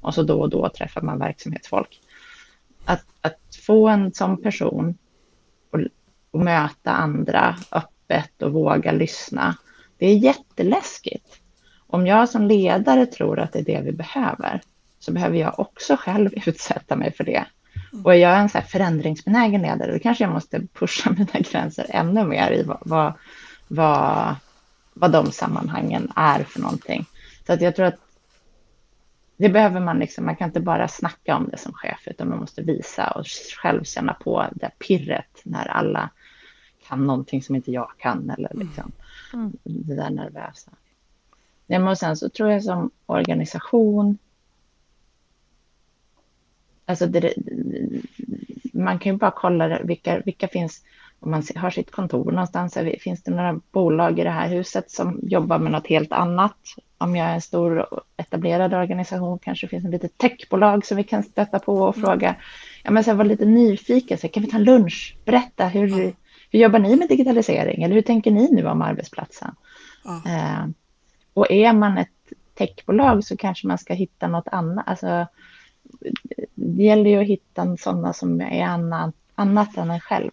[0.07, 2.01] och så då och då träffar man verksamhetsfolk.
[2.85, 4.97] Att, att få en sån person
[5.71, 5.79] och,
[6.31, 9.57] och möta andra öppet och våga lyssna,
[9.97, 11.39] det är jätteläskigt.
[11.87, 14.61] Om jag som ledare tror att det är det vi behöver,
[14.99, 17.45] så behöver jag också själv utsätta mig för det.
[18.03, 21.85] Och är jag en så här förändringsbenägen ledare, då kanske jag måste pusha mina gränser
[21.89, 23.13] ännu mer i vad, vad,
[23.67, 24.35] vad,
[24.93, 27.05] vad de sammanhangen är för någonting.
[27.47, 28.06] Så att jag tror att
[29.37, 32.39] det behöver man liksom, man kan inte bara snacka om det som chef, utan man
[32.39, 33.25] måste visa och
[33.61, 36.09] själv känna på det pirret när alla
[36.87, 38.67] kan någonting som inte jag kan eller mm.
[38.67, 38.91] liksom
[39.33, 39.53] mm.
[39.63, 40.71] det där nervösa.
[41.67, 44.17] Men och sen så tror jag som organisation,
[46.85, 47.33] alltså det,
[48.73, 50.83] man kan ju bara kolla vilka, vilka finns,
[51.19, 55.19] om man har sitt kontor någonstans, finns det några bolag i det här huset som
[55.23, 56.57] jobbar med något helt annat?
[56.97, 61.23] Om jag är en stor etablerad organisation kanske finns en litet techbolag som vi kan
[61.23, 62.07] stöta på och mm.
[62.07, 62.35] fråga.
[62.83, 65.17] Ja, men så var lite nyfiken, så kan vi ta en lunch?
[65.25, 66.13] Berätta, hur,
[66.51, 67.83] hur jobbar ni med digitalisering?
[67.83, 69.55] Eller hur tänker ni nu om arbetsplatsen?
[70.05, 70.37] Mm.
[70.37, 70.67] Eh,
[71.33, 72.09] och är man ett
[72.57, 74.87] techbolag så kanske man ska hitta något annat.
[74.87, 75.27] Alltså,
[76.55, 80.31] det gäller ju att hitta sådana som är annat, annat än en själv.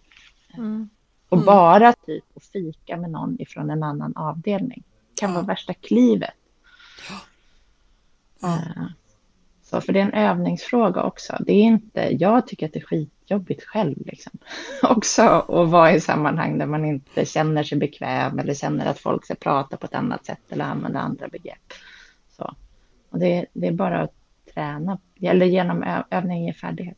[0.57, 0.89] Mm.
[1.29, 1.45] Och mm.
[1.45, 4.83] bara typ att fika med någon ifrån en annan avdelning
[5.15, 6.33] kan vara värsta klivet.
[8.41, 8.53] Ja.
[8.53, 8.85] Eh,
[9.63, 11.37] så för det är en övningsfråga också.
[11.39, 14.31] Det är inte, jag tycker att det är skitjobbigt själv liksom.
[14.83, 19.25] också att vara i sammanhang där man inte känner sig bekväm eller känner att folk
[19.25, 21.73] ska prata på ett annat sätt eller använda andra begrepp.
[22.37, 22.55] Så.
[23.09, 24.13] Och det, det är bara att
[24.53, 26.97] träna, eller genom övning i färdighet.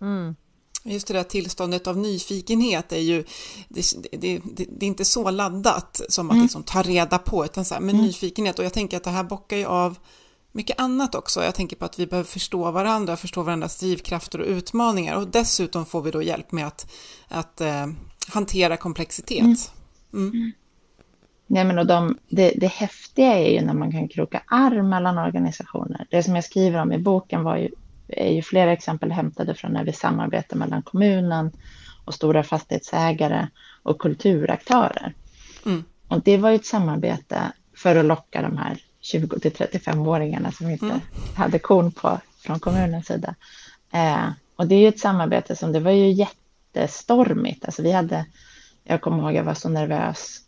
[0.00, 0.36] Mm.
[0.82, 3.24] Just det där tillståndet av nyfikenhet är ju,
[3.68, 6.42] det, det, det, det är inte så laddat som att mm.
[6.42, 8.06] liksom ta reda på, utan så här, men mm.
[8.06, 8.58] nyfikenhet.
[8.58, 9.98] Och jag tänker att det här bockar ju av
[10.52, 11.44] mycket annat också.
[11.44, 15.16] Jag tänker på att vi behöver förstå varandra, förstå varandras drivkrafter och utmaningar.
[15.16, 16.92] Och dessutom får vi då hjälp med att,
[17.28, 17.86] att eh,
[18.28, 19.40] hantera komplexitet.
[19.40, 19.56] Mm.
[20.12, 20.30] mm.
[20.30, 20.52] mm.
[21.46, 25.18] Nej, men och de, det, det häftiga är ju när man kan kroka arm mellan
[25.18, 26.06] organisationer.
[26.10, 27.70] Det som jag skriver om i boken var ju
[28.16, 31.50] är ju flera exempel hämtade från när vi samarbetar mellan kommunen
[32.04, 33.46] och stora fastighetsägare
[33.82, 35.14] och kulturaktörer.
[35.66, 35.84] Mm.
[36.08, 40.70] Och det var ju ett samarbete för att locka de här 20 till 35-åringarna som
[40.70, 41.00] inte mm.
[41.36, 43.34] hade korn på från kommunens sida.
[43.92, 47.64] Eh, och det är ju ett samarbete som det var ju jättestormigt.
[47.64, 48.26] Alltså vi hade,
[48.84, 50.40] jag kommer ihåg jag var så nervös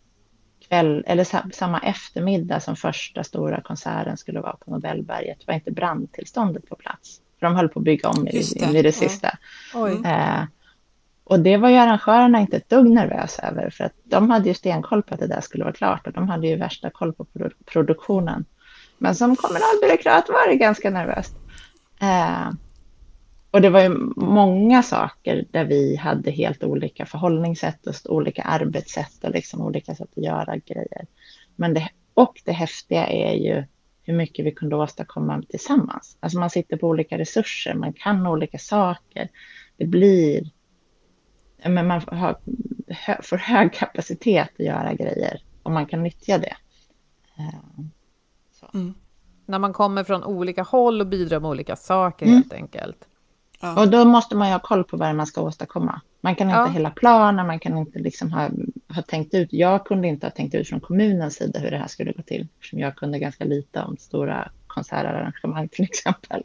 [0.69, 6.69] kväll, eller samma eftermiddag som första stora konserten skulle vara på Nobelberget var inte brandtillståndet
[6.69, 7.21] på plats.
[7.45, 9.39] För de höll på att bygga om i det, i det sista.
[9.75, 9.89] Ja.
[9.89, 10.45] Eh,
[11.25, 14.55] och det var ju arrangörerna inte ett dugg nervösa över, för att de hade ju
[14.55, 17.27] stenkoll på att det där skulle vara klart och de hade ju värsta koll på
[17.65, 18.45] produktionen.
[18.99, 21.37] Men som kommunalbyråkrat var det ganska nervöst.
[22.01, 22.51] Eh,
[23.51, 29.25] och det var ju många saker där vi hade helt olika förhållningssätt och olika arbetssätt
[29.25, 31.07] och liksom olika sätt att göra grejer.
[31.57, 33.65] Men det, och det häftiga är ju
[34.05, 36.17] hur mycket vi kunde åstadkomma tillsammans.
[36.21, 39.29] Alltså man sitter på olika resurser, man kan olika saker.
[39.77, 40.51] Det blir,
[41.65, 42.37] men man har,
[43.23, 46.57] får hög kapacitet att göra grejer och man kan nyttja det.
[48.75, 48.95] Mm.
[49.47, 52.37] När man kommer från olika håll och bidrar med olika saker mm.
[52.37, 53.09] helt enkelt.
[53.61, 53.81] Ja.
[53.81, 56.01] Och då måste man ju ha koll på vad man ska åstadkomma.
[56.25, 56.67] Man kan inte Ja.
[56.67, 58.51] hela planen, man kan inte liksom ha,
[58.95, 59.53] ha tänkt ut.
[59.53, 62.49] Jag kunde inte ha tänkt ut från kommunens sida hur det här skulle gå till,
[62.55, 66.43] eftersom jag kunde ganska lite om stora konsertarrangemang till exempel.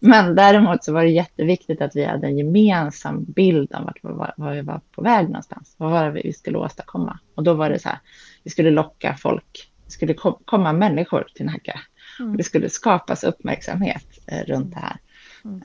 [0.00, 4.34] Men däremot så var det jätteviktigt att vi hade en gemensam bild av vart, var,
[4.36, 5.74] var vi var på väg någonstans.
[5.76, 7.18] Vad var det vi skulle åstadkomma?
[7.34, 7.98] Och då var det så här,
[8.42, 11.80] vi skulle locka folk, det skulle kom, komma människor till Nacka.
[12.20, 14.96] Och det skulle skapas uppmärksamhet eh, runt det här.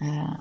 [0.02, 0.34] Eh,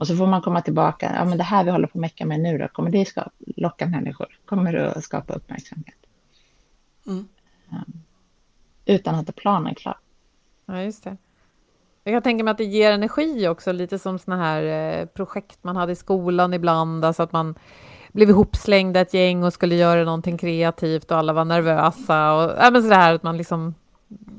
[0.00, 2.26] och så får man komma tillbaka, ja men det här vi håller på att mecka
[2.26, 3.24] med nu då, kommer det ska
[3.56, 4.26] locka människor?
[4.44, 5.94] Kommer det att skapa uppmärksamhet?
[7.06, 7.28] Mm.
[7.70, 8.02] Um,
[8.84, 9.98] utan att planen är klar.
[10.66, 11.16] Ja, just det.
[12.04, 15.64] Jag kan tänka mig att det ger energi också, lite som såna här eh, projekt
[15.64, 17.54] man hade i skolan ibland, alltså att man
[18.12, 22.70] blev ihopslängda ett gäng och skulle göra någonting kreativt och alla var nervösa och ja,
[22.70, 23.74] men sådär att man liksom,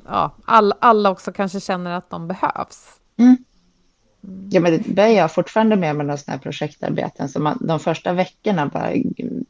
[0.07, 2.99] ja, all, alla också kanske känner att de behövs.
[3.17, 3.37] Mm.
[4.49, 7.29] Ja, men det bär jag fortfarande med några sådana här projektarbeten.
[7.29, 8.93] Så man, de första veckorna bara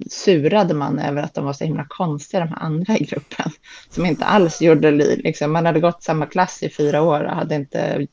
[0.09, 3.51] surade man över att de var så himla konstiga, de här andra i gruppen.
[3.89, 5.19] Som inte alls gjorde liv.
[5.23, 5.51] Liksom.
[5.51, 8.07] Man hade gått samma klass i fyra år och hade inte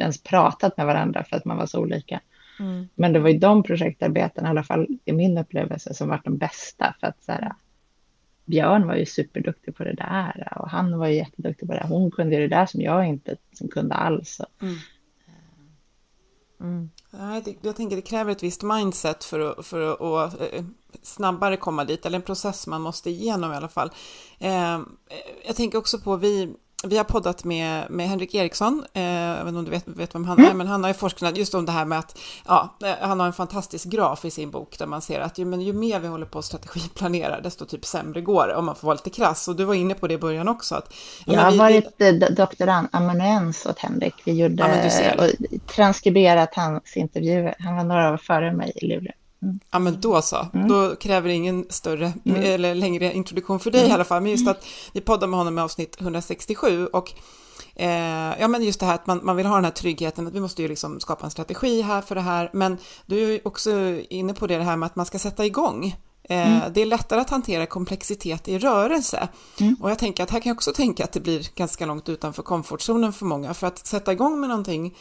[0.00, 2.20] ens pratat med varandra för att man var så olika.
[2.60, 2.88] Mm.
[2.94, 6.36] Men det var ju de projektarbetena, i alla fall i min upplevelse, som var de
[6.36, 6.94] bästa.
[7.00, 7.52] För att så här,
[8.44, 11.86] Björn var ju superduktig på det där och han var ju jätteduktig på det.
[11.88, 14.40] Hon kunde det där som jag inte som kunde alls.
[14.62, 14.74] Mm.
[16.64, 16.90] Mm.
[17.60, 20.64] Jag tänker det kräver ett visst mindset för att, för att och, eh,
[21.02, 23.90] snabbare komma dit, eller en process man måste igenom i alla fall.
[24.38, 24.80] Eh,
[25.46, 29.48] jag tänker också på, vi, vi har poddat med, med Henrik Eriksson, eh, jag vet
[29.48, 31.66] inte om du vet, vet vem han är, men han har ju forskat just om
[31.66, 34.86] det här med att, ja, eh, han har en fantastisk graf i sin bok där
[34.86, 38.20] man ser att ju, men ju mer vi håller på att strategiplanera, desto typ sämre
[38.20, 39.48] går det, om man får vara lite krass.
[39.48, 40.74] Och du var inne på det i början också.
[40.74, 40.94] Att,
[41.26, 44.14] jag har varit vi, doktorand-amanuens åt Henrik.
[44.24, 45.30] Vi gjorde ja, och
[45.66, 47.54] transkriberat hans intervjuer.
[47.58, 49.12] Han var några år före mig i Luleå.
[49.44, 49.60] Mm.
[49.70, 50.68] Ja men då så, mm.
[50.68, 52.42] då kräver det ingen större mm.
[52.42, 54.22] eller längre introduktion för dig i alla fall.
[54.22, 57.12] Men just att vi poddar med honom i avsnitt 167 och
[57.74, 60.34] eh, ja men just det här att man, man vill ha den här tryggheten, att
[60.34, 62.50] vi måste ju liksom skapa en strategi här för det här.
[62.52, 63.70] Men du är ju också
[64.10, 65.96] inne på det, det här med att man ska sätta igång.
[66.28, 69.28] Eh, det är lättare att hantera komplexitet i rörelse.
[69.80, 72.42] Och jag tänker att här kan jag också tänka att det blir ganska långt utanför
[72.42, 73.54] komfortzonen för många.
[73.54, 74.94] För att sätta igång med någonting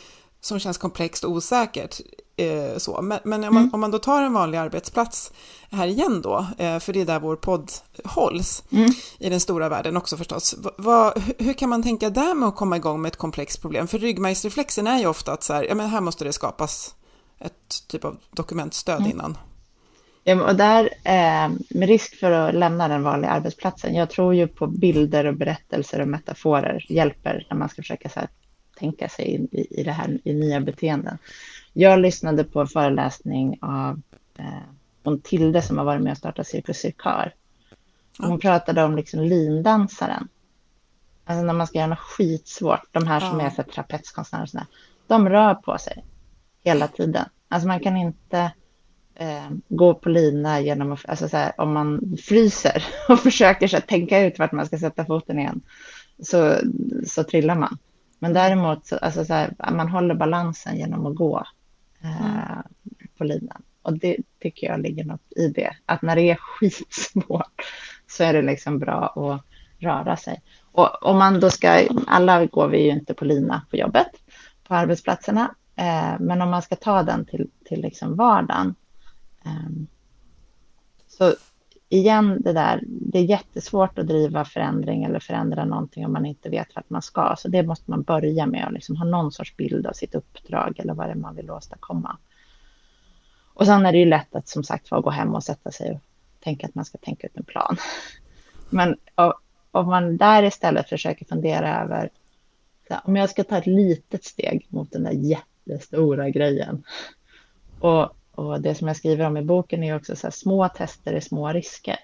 [0.45, 1.99] som känns komplext och osäkert.
[2.35, 3.01] Eh, så.
[3.01, 3.73] Men, men om, man, mm.
[3.73, 5.31] om man då tar en vanlig arbetsplats
[5.71, 7.71] här igen då, eh, för det är där vår podd
[8.05, 8.89] hålls, mm.
[9.19, 10.55] i den stora världen också förstås.
[10.57, 13.87] Va, va, hur kan man tänka där med att komma igång med ett komplext problem?
[13.87, 16.95] För ryggmärgsreflexen är ju ofta att så här, ja men här måste det skapas
[17.39, 19.11] ett typ av dokumentstöd mm.
[19.11, 19.37] innan.
[20.23, 24.47] Ja, och där, eh, med risk för att lämna den vanliga arbetsplatsen, jag tror ju
[24.47, 28.29] på bilder och berättelser och metaforer hjälper när man ska försöka så här,
[28.83, 31.17] tänka sig i, i det här i nya beteenden.
[31.73, 34.01] Jag lyssnade på en föreläsning av
[34.37, 37.33] eh, Tilde som har varit med och startat Cirkus Cirkar.
[38.17, 40.27] Hon pratade om liksom lindansaren.
[41.25, 43.45] Alltså när man ska göra något skitsvårt, de här som ja.
[43.45, 44.67] är för trapetskonstnärer och sådär,
[45.07, 46.05] de rör på sig
[46.63, 47.25] hela tiden.
[47.49, 48.51] Alltså man kan inte
[49.15, 53.75] eh, gå på lina genom att, alltså så här, om man fryser och försöker så
[53.75, 55.61] här, tänka ut vart man ska sätta foten igen,
[56.23, 56.57] så,
[57.07, 57.77] så trillar man.
[58.23, 61.43] Men däremot, så, alltså så här, man håller balansen genom att gå
[62.01, 62.63] eh, mm.
[63.17, 63.63] på linan.
[63.81, 65.75] Och det tycker jag ligger något i det.
[65.85, 67.61] Att när det är skitsvårt
[68.07, 69.41] så är det liksom bra att
[69.83, 70.41] röra sig.
[70.71, 74.11] Och om man då ska, alla går vi ju inte på lina på jobbet,
[74.67, 75.55] på arbetsplatserna.
[75.75, 78.75] Eh, men om man ska ta den till, till liksom vardagen.
[79.45, 79.71] Eh,
[81.07, 81.35] så
[81.97, 86.49] igen det där, det är jättesvårt att driva förändring eller förändra någonting om man inte
[86.49, 87.35] vet vart man ska.
[87.37, 90.79] Så det måste man börja med och liksom ha någon sorts bild av sitt uppdrag
[90.79, 92.17] eller vad det är man vill åstadkomma.
[93.53, 95.91] Och sen är det ju lätt att som sagt få gå hem och sätta sig
[95.91, 95.99] och
[96.39, 97.77] tänka att man ska tänka ut en plan.
[98.69, 98.95] Men
[99.71, 102.09] om man där istället försöker fundera över
[103.03, 106.83] om jag ska ta ett litet steg mot den där jättestora grejen.
[107.79, 111.13] Och och det som jag skriver om i boken är också så här, små tester
[111.13, 111.99] är små risker.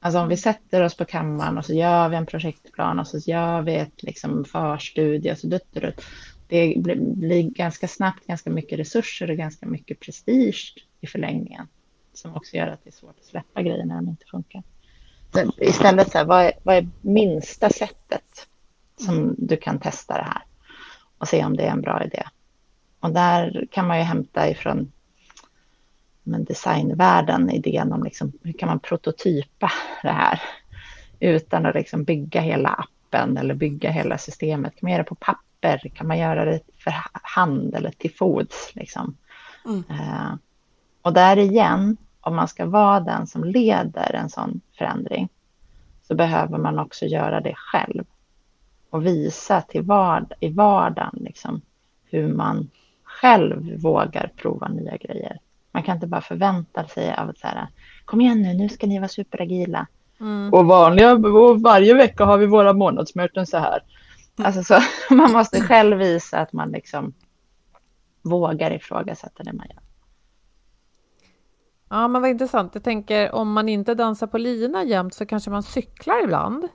[0.00, 3.18] Alltså om vi sätter oss på kammaren och så gör vi en projektplan och så
[3.18, 5.66] gör vi ett liksom förstudie och så dutt,
[6.48, 11.68] Det blir, blir ganska snabbt ganska mycket resurser och ganska mycket prestige i förlängningen.
[12.12, 14.62] Som också gör att det är svårt att släppa grejer när de inte funkar.
[15.32, 18.48] Så istället, så här, vad, är, vad är minsta sättet
[18.96, 20.42] som du kan testa det här?
[21.18, 22.22] Och se om det är en bra idé.
[23.00, 24.92] Och där kan man ju hämta ifrån
[26.24, 29.72] men designvärlden, idén om liksom, hur kan man prototypa
[30.02, 30.42] det här
[31.20, 34.72] utan att liksom bygga hela kroppen eller bygga hela systemet?
[34.76, 35.90] Kan man göra det på papper?
[35.94, 38.72] Kan man göra det för hand eller till fots?
[38.74, 39.16] Liksom?
[39.64, 39.84] Mm.
[39.90, 40.34] Uh,
[41.02, 45.28] och där igen, om man ska vara den som leder en sån förändring
[46.08, 48.04] så behöver man också göra det själv
[48.90, 51.60] och visa till vard i vardagen liksom,
[52.10, 52.70] hur man
[53.04, 55.38] själv vågar prova nya grejer.
[55.74, 57.68] Man kan inte bara förvänta sig av att så här,
[58.04, 59.86] kom igen nu, nu ska ni vara superagila.
[60.20, 60.52] Mm.
[60.52, 63.82] Och vanliga, och varje vecka har vi våra månadsmöten så här.
[64.38, 64.46] Mm.
[64.46, 64.80] Alltså så,
[65.14, 67.14] man måste själv visa att man liksom
[68.22, 69.82] vågar ifrågasätta det man gör.
[71.88, 72.74] Ja, men vad intressant.
[72.74, 76.68] Jag tänker om man inte dansar på lina jämt så kanske man cyklar ibland.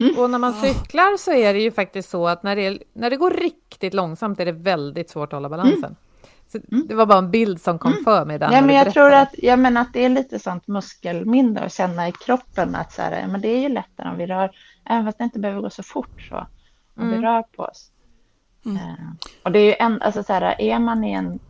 [0.00, 0.18] Mm.
[0.18, 3.16] Och när man cyklar så är det ju faktiskt så att när det, när det
[3.16, 5.84] går riktigt långsamt är det väldigt svårt att hålla balansen.
[5.84, 5.96] Mm.
[6.54, 6.86] Så mm.
[6.86, 8.04] Det var bara en bild som kom mm.
[8.04, 8.38] för mig.
[8.38, 11.72] Där ja, men jag tror att, ja, men att det är lite sånt muskelminne att
[11.72, 14.50] känna i kroppen att så här, men det är ju lättare om vi rör,
[14.84, 16.36] även fast det inte behöver gå så fort så,
[16.94, 17.22] om vi mm.
[17.22, 17.90] rör på oss.
[18.66, 21.40] Uh, och det är ju en, alltså så här, är man i en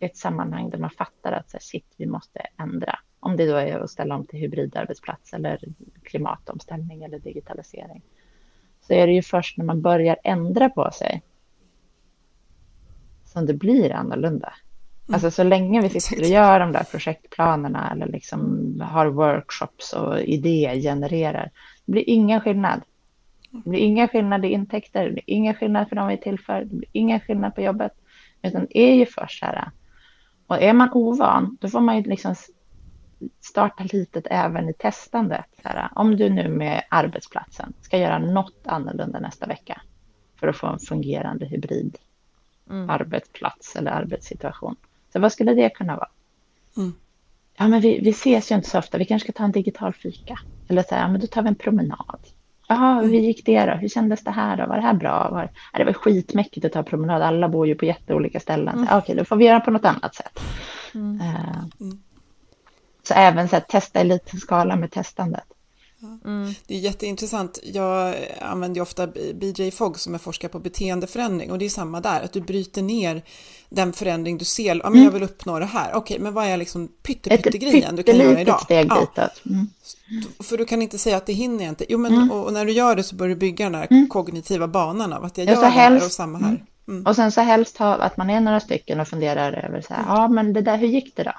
[0.00, 2.98] ett sammanhang där man fattar att så här, shit, vi måste ändra.
[3.20, 5.60] Om det då är att ställa om till hybridarbetsplats eller
[6.02, 8.02] klimatomställning eller digitalisering.
[8.80, 11.22] Så är det ju först när man börjar ändra på sig
[13.36, 14.52] som det blir annorlunda.
[15.08, 15.14] Mm.
[15.14, 18.40] Alltså så länge vi sitter och gör de där projektplanerna eller liksom
[18.80, 21.50] har workshops och idégenererar.
[21.86, 22.82] Det blir ingen skillnad.
[23.50, 26.40] Det blir ingen skillnad i intäkter, det blir ingen skillnad för de vi är till
[26.40, 27.92] för, det blir ingen skillnad på jobbet.
[28.42, 29.70] Utan det är ju först så här,
[30.46, 32.34] och är man ovan, då får man ju liksom
[33.40, 35.46] starta litet även i testandet.
[35.64, 39.80] Här, om du nu med arbetsplatsen ska göra något annorlunda nästa vecka
[40.40, 41.96] för att få en fungerande hybrid
[42.70, 42.90] mm.
[42.90, 44.76] arbetsplats eller arbetssituation.
[45.12, 46.08] Så vad skulle det kunna vara?
[46.76, 46.94] Mm.
[47.56, 48.98] Ja, men vi, vi ses ju inte så ofta.
[48.98, 50.38] Vi kanske ska ta en digital fika.
[50.68, 52.20] Eller så här, ja, men då tar vi en promenad.
[52.68, 53.72] Jaha, hur gick det då?
[53.72, 54.66] Hur kändes det här då?
[54.66, 55.30] Var det här bra?
[55.30, 57.22] Var, det var skitmäckigt att ta promenad.
[57.22, 58.74] Alla bor ju på jätteolika ställen.
[58.74, 58.98] Mm.
[58.98, 60.40] Okej, då får vi göra på något annat sätt.
[60.94, 61.20] Mm.
[61.20, 61.92] Uh,
[63.02, 65.44] så även så här, testa i liten skala med testandet.
[66.24, 66.54] Mm.
[66.66, 67.58] Det är jätteintressant.
[67.62, 72.00] Jag använder ju ofta BJ Fogg som är forskare på beteendeförändring och det är samma
[72.00, 73.22] där, att du bryter ner
[73.68, 74.74] den förändring du ser.
[74.74, 75.04] Ja, men mm.
[75.04, 75.94] jag vill uppnå det här.
[75.94, 78.60] Okej, men vad är liksom pyttepyttegrejen du kan göra idag?
[78.60, 79.28] Steg ja.
[79.46, 79.66] Mm.
[80.40, 81.84] För du kan inte säga att det hinner jag inte.
[81.88, 82.30] Jo, men mm.
[82.30, 84.08] och, när du gör det så börjar du bygga den här mm.
[84.08, 86.64] kognitiva banan av att jag gör det här och samma här.
[86.88, 87.06] Mm.
[87.06, 90.04] Och sen så helst ha, att man är några stycken och funderar över så här,
[90.08, 91.32] ja men det där, hur gick det då?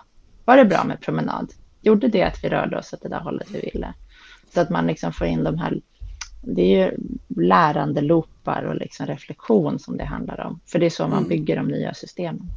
[0.46, 1.54] Var det bra med promenad?
[1.82, 3.94] Gjorde det att vi rörde oss åt det där hållet vi ville?
[4.54, 5.82] Så att man liksom får in de här,
[6.42, 6.98] det är ju
[7.42, 10.60] lärande loopar och liksom reflektion som det handlar om.
[10.66, 11.30] För det är så man mm.
[11.30, 12.50] bygger de nya systemen.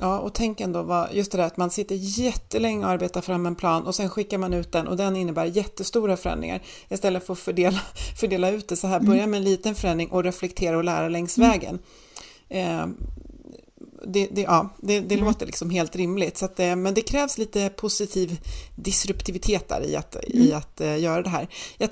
[0.00, 3.46] Ja, och tänk ändå vad, just det där att man sitter jättelänge och arbetar fram
[3.46, 6.62] en plan och sen skickar man ut den och den innebär jättestora förändringar.
[6.88, 7.78] Istället för att fördela,
[8.20, 11.38] fördela ut det så här, börja med en liten förändring och reflektera och lära längs
[11.38, 11.50] mm.
[11.50, 11.78] vägen.
[12.48, 12.86] Eh,
[14.04, 15.26] det, det, ja, det, det mm.
[15.26, 16.36] låter liksom helt rimligt.
[16.36, 18.40] Så att, eh, men det krävs lite positiv
[18.74, 20.46] disruptivitet där i att, mm.
[20.46, 21.42] i att uh, göra det här.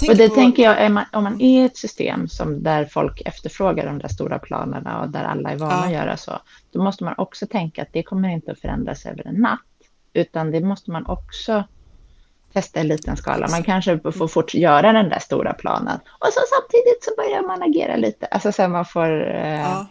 [0.08, 0.34] Och det på...
[0.34, 4.38] tänker jag, man, om man är ett system som där folk efterfrågar de där stora
[4.38, 5.84] planerna och där alla är vana ja.
[5.84, 6.32] att göra så,
[6.72, 9.60] då måste man också tänka att det kommer inte att förändras över en natt,
[10.12, 11.64] utan det måste man också
[12.52, 13.48] testa i liten skala.
[13.50, 17.62] Man kanske får fort göra den där stora planen och så samtidigt så börjar man
[17.62, 18.26] agera lite.
[18.26, 19.86] Alltså så man får eh, ja.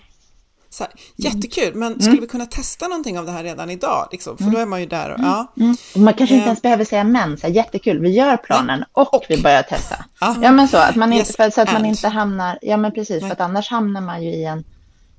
[0.74, 2.02] Så här, jättekul, men mm.
[2.02, 4.08] skulle vi kunna testa någonting av det här redan idag?
[4.12, 4.38] Liksom?
[4.38, 4.54] För mm.
[4.54, 5.54] då är man ju där och ja.
[5.58, 5.76] Mm.
[5.96, 9.26] Man kanske inte ens behöver säga men, så här, jättekul, vi gör planen och, och.
[9.30, 10.06] vi börjar testa.
[10.20, 10.36] Ja.
[10.42, 13.22] ja, men så, att man inte, yes, så att man inte hamnar, ja men precis,
[13.22, 13.30] Nej.
[13.30, 14.64] för att annars hamnar man ju i en,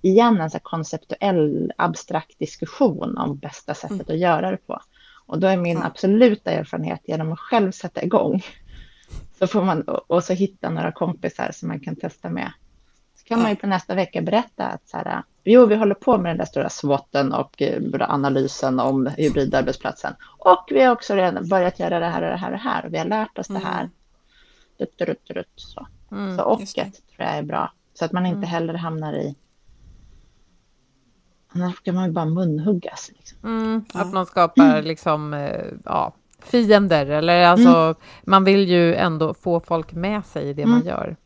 [0.03, 4.07] igen, en så konceptuell, abstrakt diskussion om bästa sättet mm.
[4.09, 4.81] att göra det på.
[5.27, 5.85] Och då är min ja.
[5.85, 8.43] absoluta erfarenhet genom att själv sätta igång.
[9.39, 12.53] Så får man, och så hitta några kompisar som man kan testa med.
[13.17, 16.19] Så kan man ju på nästa vecka berätta att så här, Jo, vi håller på
[16.19, 20.15] med den där stora SWOTen och eh, analysen om hybridarbetsplatsen.
[20.39, 22.89] Och vi har också redan börjat göra det här och det här och det här.
[22.89, 23.63] Vi har lärt oss mm.
[23.63, 23.91] det här.
[24.79, 25.87] Rutt, rutt, rutt, så.
[26.13, 27.73] Mm, så och tror jag är bra.
[27.95, 28.49] Så att man inte mm.
[28.49, 29.35] heller hamnar i...
[31.49, 33.11] Annars kan man ju bara munhuggas.
[33.17, 33.39] Liksom.
[33.45, 34.85] Mm, att man skapar mm.
[34.85, 37.07] liksom, eh, ja, fiender.
[37.07, 37.95] Eller alltså, mm.
[38.25, 41.17] man vill ju ändå få folk med sig i det man gör.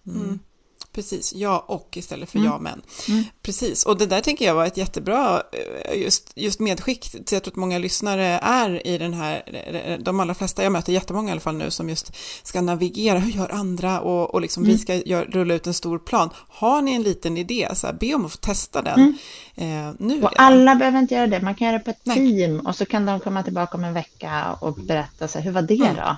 [0.98, 2.50] Precis, ja och istället för mm.
[2.50, 2.82] ja men.
[3.08, 3.24] Mm.
[3.42, 7.42] Precis, och det där tänker jag var ett jättebra eh, just, just medskick till jag
[7.42, 9.42] tror att många lyssnare är i den här,
[9.74, 13.18] eh, de allra flesta, jag möter jättemånga i alla fall nu som just ska navigera,
[13.18, 14.76] hur gör andra och, och liksom mm.
[14.76, 16.30] vi ska gör, rulla ut en stor plan.
[16.48, 19.16] Har ni en liten idé, så här, be om att få testa den
[19.56, 19.88] mm.
[19.88, 20.22] eh, nu.
[20.22, 22.16] Och alla behöver inte göra det, man kan göra det på ett Nej.
[22.16, 25.52] team och så kan de komma tillbaka om en vecka och berätta, så här, hur
[25.52, 25.96] var det mm.
[25.96, 26.16] då?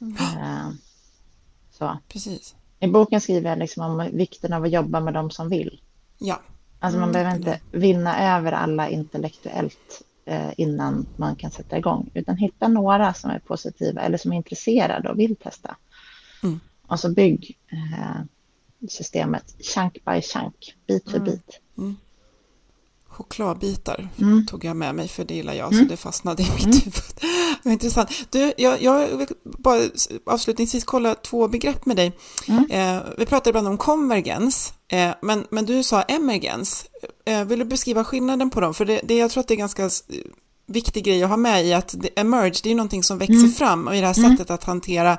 [0.00, 0.70] Uh,
[1.78, 1.98] Så.
[2.08, 2.54] Precis.
[2.82, 5.80] I boken skriver jag liksom om vikten av att jobba med de som vill.
[6.18, 6.40] Ja.
[6.78, 12.10] Alltså man Mm, behöver inte vinna över alla intellektuellt eh, innan man kan sätta igång,
[12.14, 15.76] utan hitta några som är positiva eller som är intresserade och vill testa.
[16.42, 16.60] Mm.
[16.86, 18.20] Och så bygg eh,
[18.88, 21.60] systemet chunk by chunk, bit för bit.
[23.22, 24.46] Chokladbitar Mm.
[24.46, 26.94] tog jag med mig för det gillar jag, så det fastnade i mitt huvud.
[27.62, 28.10] Det var intressant.
[28.30, 29.80] Du, jag, jag vill bara
[30.26, 32.12] avslutningsvis kolla två begrepp med dig.
[32.48, 32.70] Mm.
[32.70, 36.84] Eh, vi pratade ibland om konvergens, eh, men, men du sa emergens.
[37.26, 38.74] Eh, vill du beskriva skillnaden på dem?
[38.74, 39.90] För det, det, jag tror att det är ganska
[40.66, 43.52] viktig grej att ha med i att det, emerge, det är någonting som växer Mm.
[43.52, 45.18] fram och i det här sättet att hantera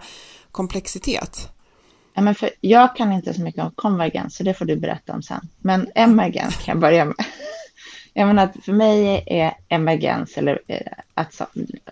[0.52, 1.50] komplexitet.
[2.16, 5.14] Ja, men för jag kan inte så mycket om konvergens, så det får du berätta
[5.14, 5.50] om sen.
[5.62, 7.16] Men emergens kan jag börja med.
[8.14, 11.42] Jag menar för mig är emergens, eller eh, att,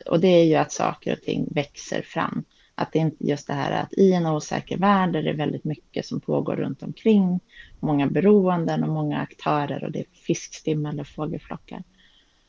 [0.05, 2.43] och det är ju att saker och ting växer fram.
[2.75, 5.63] Att det är inte just det här att i en osäker värld är det väldigt
[5.63, 7.39] mycket som pågår runt omkring,
[7.79, 11.83] många beroenden och många aktörer och det är fiskstim eller fågelflockar.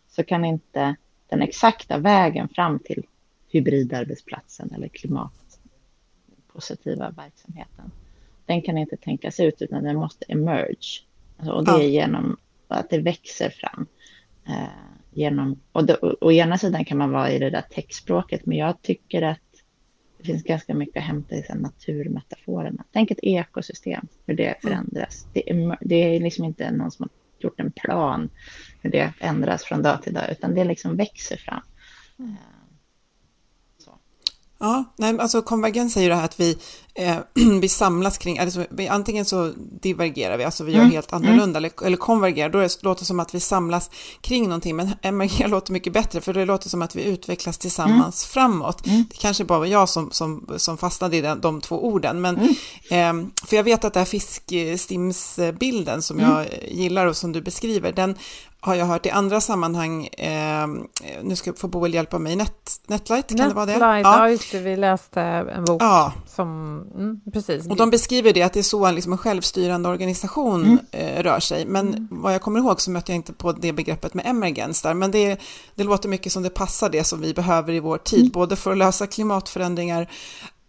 [0.08, 0.96] Så kan inte
[1.28, 3.06] den exakta vägen fram till
[3.48, 7.90] hybridarbetsplatsen eller klimatpositiva verksamheten,
[8.46, 11.02] den kan inte tänkas ut utan den måste emerge.
[11.36, 12.36] Alltså, och det är genom
[12.72, 13.86] att det växer fram.
[14.46, 14.68] Eh,
[15.10, 18.58] genom, och det, å, å ena sidan kan man vara i det där textspråket, men
[18.58, 19.38] jag tycker att
[20.18, 22.84] det finns ganska mycket att hämta i naturmetaforerna.
[22.92, 25.26] Tänk ett ekosystem, hur det förändras.
[25.32, 27.10] Det är, det är liksom inte någon som har
[27.44, 28.30] gjort en plan
[28.80, 31.62] hur det ändras från dag till dag, utan det liksom växer fram.
[34.62, 36.58] Ja, nej, alltså konvergens är ju det här att vi,
[36.95, 37.16] eh,
[37.61, 41.57] vi samlas kring, alltså, vi, antingen så divergerar vi, alltså vi gör Mm, helt annorlunda,
[41.59, 43.90] eller, eller konvergerar, då det, låter det som att vi samlas
[44.20, 48.24] kring någonting, men emergera låter mycket bättre, för det låter som att vi utvecklas tillsammans
[48.26, 48.86] framåt.
[48.86, 49.05] Mm.
[49.11, 52.38] Det kanske bara var jag som, som, som fastnade i den, de två orden, men
[52.90, 53.20] Mm.
[53.20, 56.30] eh, för jag vet att den här fiskstimsbilden som Mm.
[56.30, 58.18] jag gillar och som du beskriver, den
[58.61, 60.66] har jag hört i andra sammanhang, eh,
[61.22, 63.72] nu ska få Boel hjälpa mig, Net, Netlight, kan det vara det?
[63.72, 64.28] Netlight, ja.
[64.30, 67.68] just det, vi läste en bok Ja, som, mm, precis.
[67.68, 70.78] och de beskriver det att det är så liksom en självstyrande organisation Mm.
[70.91, 71.66] eh, rör sig.
[71.66, 74.95] Men vad jag kommer ihåg så mötte jag inte på det begreppet med emergens där.
[74.95, 75.41] Men det,
[75.74, 78.30] det låter mycket som det passar det som vi behöver i vår tid, Mm.
[78.33, 80.11] både för att lösa klimatförändringar,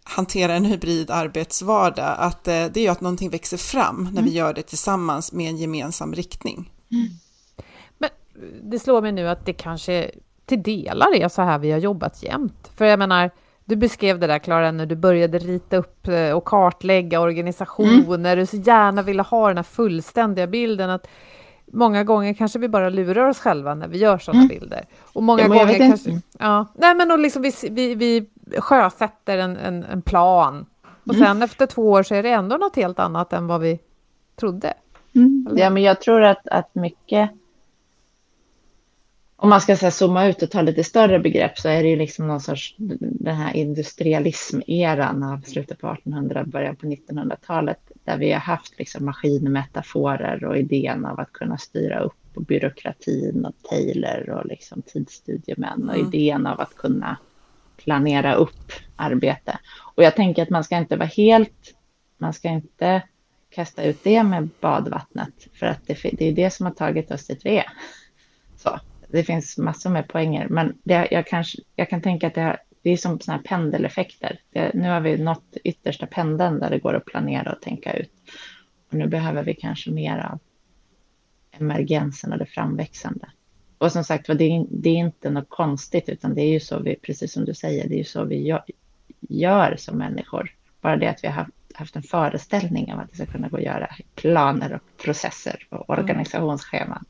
[0.04, 4.30] hantera en hybrid arbetsvardag, att eh, det är ju att någonting växer fram när vi
[4.30, 6.70] gör det tillsammans med en gemensam riktning.
[7.98, 8.10] Men
[8.62, 10.10] det slår mig nu att det kanske
[10.46, 12.70] till delar är så här vi har jobbat jämt.
[12.76, 13.30] För jag menar,
[13.64, 18.46] du beskrev det där Klara när du började rita upp eh, och kartlägga organisationer, du
[18.46, 21.06] så gärna ville ha den här fullständiga bilden att
[21.66, 24.84] många gånger kanske vi bara lurar oss själva när vi gör sådana bilder.
[25.12, 26.10] Och många Ja, gånger kanske...
[26.10, 26.26] inte.
[26.38, 30.66] Ja, nej men då liksom vi, vi, vi sjösätter en, en, en plan
[31.08, 33.78] och sen efter två år så är det ändå något helt annat än vad vi
[34.36, 34.74] trodde.
[35.50, 35.62] Eller?
[35.62, 37.30] Ja, men jag tror att, att mycket...
[39.44, 41.88] Om man ska så här, zooma ut och ta lite större begrepp så är det
[41.88, 48.18] ju liksom någon sorts den här industrialismeran av slutet på 1800 början på 1900-talet där
[48.18, 53.54] vi har haft liksom maskinmetaforer och idén av att kunna styra upp och byråkratin och
[53.70, 57.16] Taylor och liksom tidsstudiemän och idén av att kunna
[57.76, 59.58] planera upp arbete.
[59.94, 61.74] Och jag tänker att man ska inte vara helt,
[62.18, 63.02] man ska inte
[63.50, 67.26] kasta ut det med badvattnet för att det, det är det som har tagit oss
[67.26, 67.72] dit vi är.
[68.56, 68.80] Så,
[69.14, 72.90] det finns massor med poänger, men det, jag, kanske, jag kan tänka att det, det
[72.90, 74.40] är som såna här pendeleffekter.
[74.52, 78.12] Det, nu har vi nått yttersta pendeln där det går att planera och tänka ut.
[78.88, 80.38] Och nu behöver vi kanske mer av
[81.60, 83.26] emergensen och det framväxande.
[83.78, 86.78] Och som sagt det är, det är inte något konstigt, utan det är ju så
[86.78, 88.64] vi, precis som du säger, det är ju så vi gör,
[89.20, 90.50] gör som människor.
[90.80, 93.56] Bara det att vi har haft, haft en föreställning om att det ska kunna gå
[93.56, 97.04] att göra planer och processer och organisationsscheman.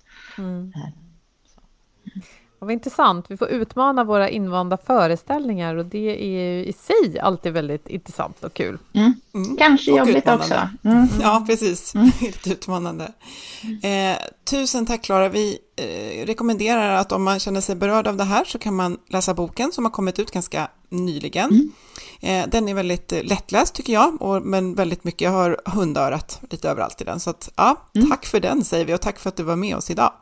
[2.64, 3.26] Vad intressant.
[3.28, 8.44] Vi får utmana våra invanda föreställningar och det är ju i sig alltid väldigt intressant
[8.44, 8.78] och kul.
[8.92, 9.56] Mm.
[9.58, 10.44] Kanske Och jobbigt utmanande.
[10.44, 10.88] också.
[10.88, 11.08] Mm.
[11.22, 11.94] Ja, precis.
[12.20, 13.12] Helt utmanande.
[13.82, 15.28] Eh, tusen tack Klara.
[15.28, 18.98] Vi eh, rekommenderar att om man känner sig berörd av det här så kan man
[19.08, 21.72] läsa boken som har kommit ut ganska nyligen.
[22.20, 25.20] Eh, den är väldigt eh, lättläst tycker jag, och, men väldigt mycket.
[25.20, 27.20] Jag har hundörat lite överallt i den.
[27.20, 27.76] Så att, ja,
[28.10, 30.12] tack för den säger vi och tack för att du var med oss idag.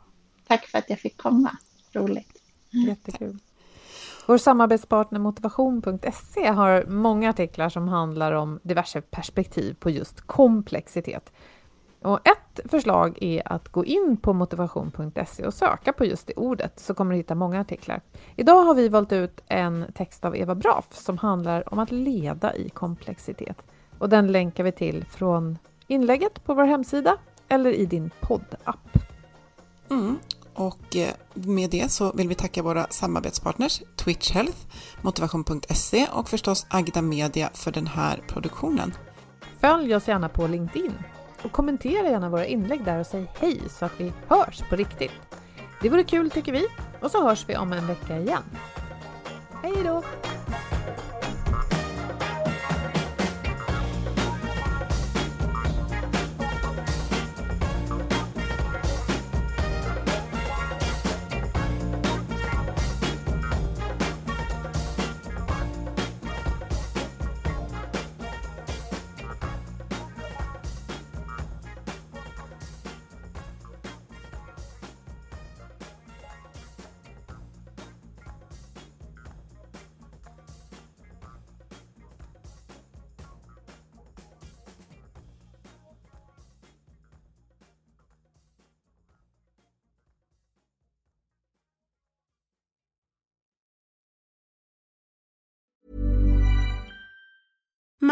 [0.47, 1.57] Tack för att jag fick komma.
[1.93, 2.41] Roligt.
[2.87, 3.39] Jättekul.
[4.27, 11.31] Vår samarbetspartner motivation.se har många artiklar som handlar om diverse perspektiv på just komplexitet.
[12.01, 16.79] Och ett förslag är att gå in på motivation.se och söka på just det ordet
[16.79, 18.01] så kommer du hitta många artiklar.
[18.35, 22.55] Idag har vi valt ut en text av Eva Braff som handlar om att leda
[22.55, 23.65] i komplexitet.
[23.99, 27.17] och den länkar vi till från inlägget på vår hemsida
[27.47, 28.97] eller i din poddapp.
[29.89, 30.19] Mm.
[30.55, 34.57] Och eh, med det så vill vi tacka våra samarbetspartners Twitch Health,
[35.01, 38.93] Motivation.se och förstås Agda Media för den här produktionen.
[39.61, 40.93] Följ oss gärna på LinkedIn
[41.43, 45.11] och kommentera gärna våra inlägg där och säg hej så att vi hörs på riktigt.
[45.81, 46.67] Det vore kul tycker vi
[47.01, 48.43] och så hörs vi om en vecka igen.
[49.63, 50.03] Hej då!